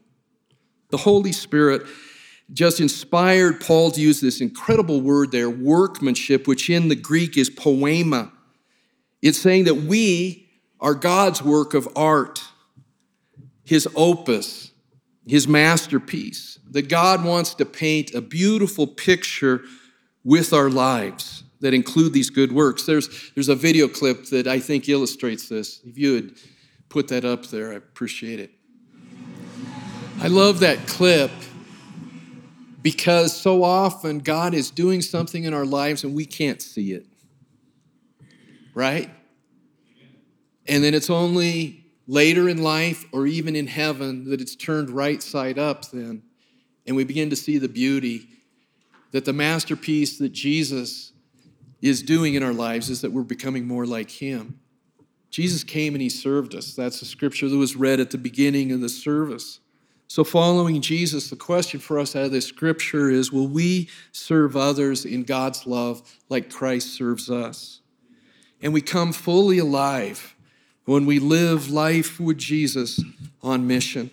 The 0.90 0.98
Holy 0.98 1.32
Spirit 1.32 1.86
just 2.52 2.80
inspired 2.80 3.60
Paul 3.60 3.90
to 3.90 4.00
use 4.00 4.20
this 4.20 4.40
incredible 4.40 5.00
word 5.02 5.32
there, 5.32 5.50
workmanship, 5.50 6.46
which 6.46 6.70
in 6.70 6.88
the 6.88 6.94
Greek 6.96 7.36
is 7.36 7.50
poiema. 7.50 8.32
It's 9.20 9.38
saying 9.38 9.64
that 9.64 9.82
we 9.82 10.48
are 10.80 10.94
God's 10.94 11.42
work 11.42 11.74
of 11.74 11.88
art, 11.94 12.42
his 13.64 13.86
opus, 13.94 14.67
his 15.28 15.46
masterpiece 15.46 16.58
that 16.70 16.88
God 16.88 17.22
wants 17.22 17.54
to 17.54 17.66
paint 17.66 18.14
a 18.14 18.20
beautiful 18.20 18.86
picture 18.86 19.62
with 20.24 20.52
our 20.52 20.70
lives 20.70 21.44
that 21.60 21.74
include 21.74 22.12
these 22.12 22.30
good 22.30 22.52
works. 22.52 22.86
There's, 22.86 23.30
there's 23.34 23.48
a 23.48 23.54
video 23.54 23.88
clip 23.88 24.26
that 24.26 24.46
I 24.46 24.58
think 24.58 24.88
illustrates 24.88 25.48
this. 25.48 25.80
If 25.84 25.98
you 25.98 26.12
would 26.14 26.36
put 26.88 27.08
that 27.08 27.24
up 27.24 27.46
there, 27.46 27.72
I 27.72 27.74
appreciate 27.74 28.40
it. 28.40 28.50
I 30.20 30.28
love 30.28 30.60
that 30.60 30.86
clip 30.86 31.30
because 32.80 33.38
so 33.38 33.62
often 33.62 34.20
God 34.20 34.54
is 34.54 34.70
doing 34.70 35.02
something 35.02 35.44
in 35.44 35.52
our 35.52 35.66
lives 35.66 36.04
and 36.04 36.14
we 36.14 36.24
can't 36.24 36.62
see 36.62 36.92
it. 36.92 37.06
Right? 38.74 39.10
And 40.66 40.82
then 40.82 40.94
it's 40.94 41.10
only 41.10 41.77
later 42.08 42.48
in 42.48 42.60
life 42.60 43.04
or 43.12 43.28
even 43.28 43.54
in 43.54 43.68
heaven 43.68 44.28
that 44.28 44.40
it's 44.40 44.56
turned 44.56 44.90
right 44.90 45.22
side 45.22 45.58
up 45.58 45.88
then 45.90 46.22
and 46.88 46.96
we 46.96 47.04
begin 47.04 47.30
to 47.30 47.36
see 47.36 47.58
the 47.58 47.68
beauty 47.68 48.28
that 49.12 49.24
the 49.24 49.32
masterpiece 49.32 50.18
that 50.18 50.32
Jesus 50.32 51.12
is 51.80 52.02
doing 52.02 52.34
in 52.34 52.42
our 52.42 52.52
lives 52.52 52.90
is 52.90 53.02
that 53.02 53.12
we're 53.12 53.22
becoming 53.22 53.66
more 53.66 53.86
like 53.86 54.10
Him. 54.10 54.58
Jesus 55.30 55.62
came 55.62 55.94
and 55.94 56.02
He 56.02 56.08
served 56.08 56.54
us. 56.54 56.74
That's 56.74 57.00
the 57.00 57.06
scripture 57.06 57.48
that 57.48 57.56
was 57.56 57.76
read 57.76 58.00
at 58.00 58.10
the 58.10 58.18
beginning 58.18 58.72
of 58.72 58.80
the 58.80 58.88
service. 58.88 59.60
So, 60.08 60.24
following 60.24 60.80
Jesus, 60.80 61.28
the 61.28 61.36
question 61.36 61.78
for 61.78 61.98
us 61.98 62.16
out 62.16 62.24
of 62.24 62.32
this 62.32 62.46
scripture 62.46 63.10
is 63.10 63.30
will 63.30 63.46
we 63.46 63.90
serve 64.12 64.56
others 64.56 65.04
in 65.04 65.24
God's 65.24 65.66
love 65.66 66.02
like 66.30 66.50
Christ 66.50 66.94
serves 66.94 67.30
us? 67.30 67.82
And 68.62 68.72
we 68.72 68.80
come 68.80 69.12
fully 69.12 69.58
alive 69.58 70.34
when 70.88 71.04
we 71.04 71.18
live 71.18 71.70
life 71.70 72.18
with 72.18 72.38
Jesus 72.38 72.98
on 73.42 73.66
mission. 73.66 74.08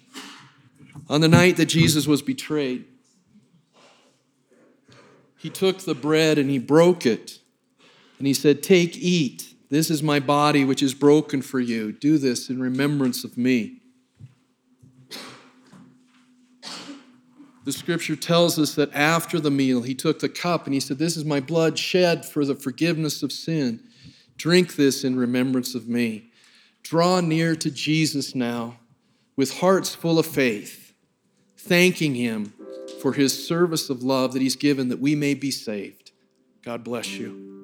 On 1.08 1.22
the 1.22 1.28
night 1.30 1.56
that 1.56 1.68
Jesus 1.68 2.06
was 2.06 2.22
betrayed, 2.22 2.84
he 5.38 5.50
took 5.50 5.80
the 5.80 5.96
bread 5.96 6.38
and 6.38 6.50
he 6.50 6.60
broke 6.60 7.06
it. 7.06 7.40
And 8.18 8.28
he 8.28 8.34
said, 8.34 8.62
Take, 8.62 8.98
eat. 8.98 9.54
This 9.70 9.90
is 9.90 10.04
my 10.04 10.20
body, 10.20 10.66
which 10.66 10.84
is 10.84 10.94
broken 10.94 11.42
for 11.42 11.62
you. 11.62 11.94
Do 11.94 12.18
this 12.18 12.50
in 12.50 12.60
remembrance 12.60 13.24
of 13.24 13.38
me. 13.38 13.82
The 17.64 17.72
scripture 17.72 18.18
tells 18.18 18.60
us 18.60 18.76
that 18.76 18.94
after 18.94 19.40
the 19.40 19.50
meal, 19.50 19.82
he 19.82 19.96
took 19.96 20.20
the 20.20 20.28
cup 20.28 20.66
and 20.66 20.74
he 20.74 20.82
said, 20.82 20.98
This 20.98 21.16
is 21.16 21.24
my 21.24 21.40
blood 21.40 21.80
shed 21.80 22.26
for 22.26 22.44
the 22.44 22.54
forgiveness 22.54 23.24
of 23.24 23.32
sin. 23.32 23.80
Drink 24.36 24.76
this 24.76 25.06
in 25.06 25.16
remembrance 25.16 25.74
of 25.74 25.88
me. 25.88 26.32
Draw 26.86 27.22
near 27.22 27.56
to 27.56 27.72
Jesus 27.72 28.36
now 28.36 28.78
with 29.36 29.58
hearts 29.58 29.96
full 29.96 30.20
of 30.20 30.28
faith 30.28 30.94
thanking 31.58 32.14
Him 32.14 32.54
for 33.02 33.14
His 33.14 33.48
service 33.48 33.90
of 33.90 34.04
love 34.04 34.34
that 34.34 34.42
He's 34.44 34.56
given 34.56 34.90
that 34.90 35.00
we 35.00 35.16
may 35.16 35.34
be 35.34 35.50
saved. 35.50 36.12
God 36.64 36.84
bless 36.84 37.18
you. 37.18 37.55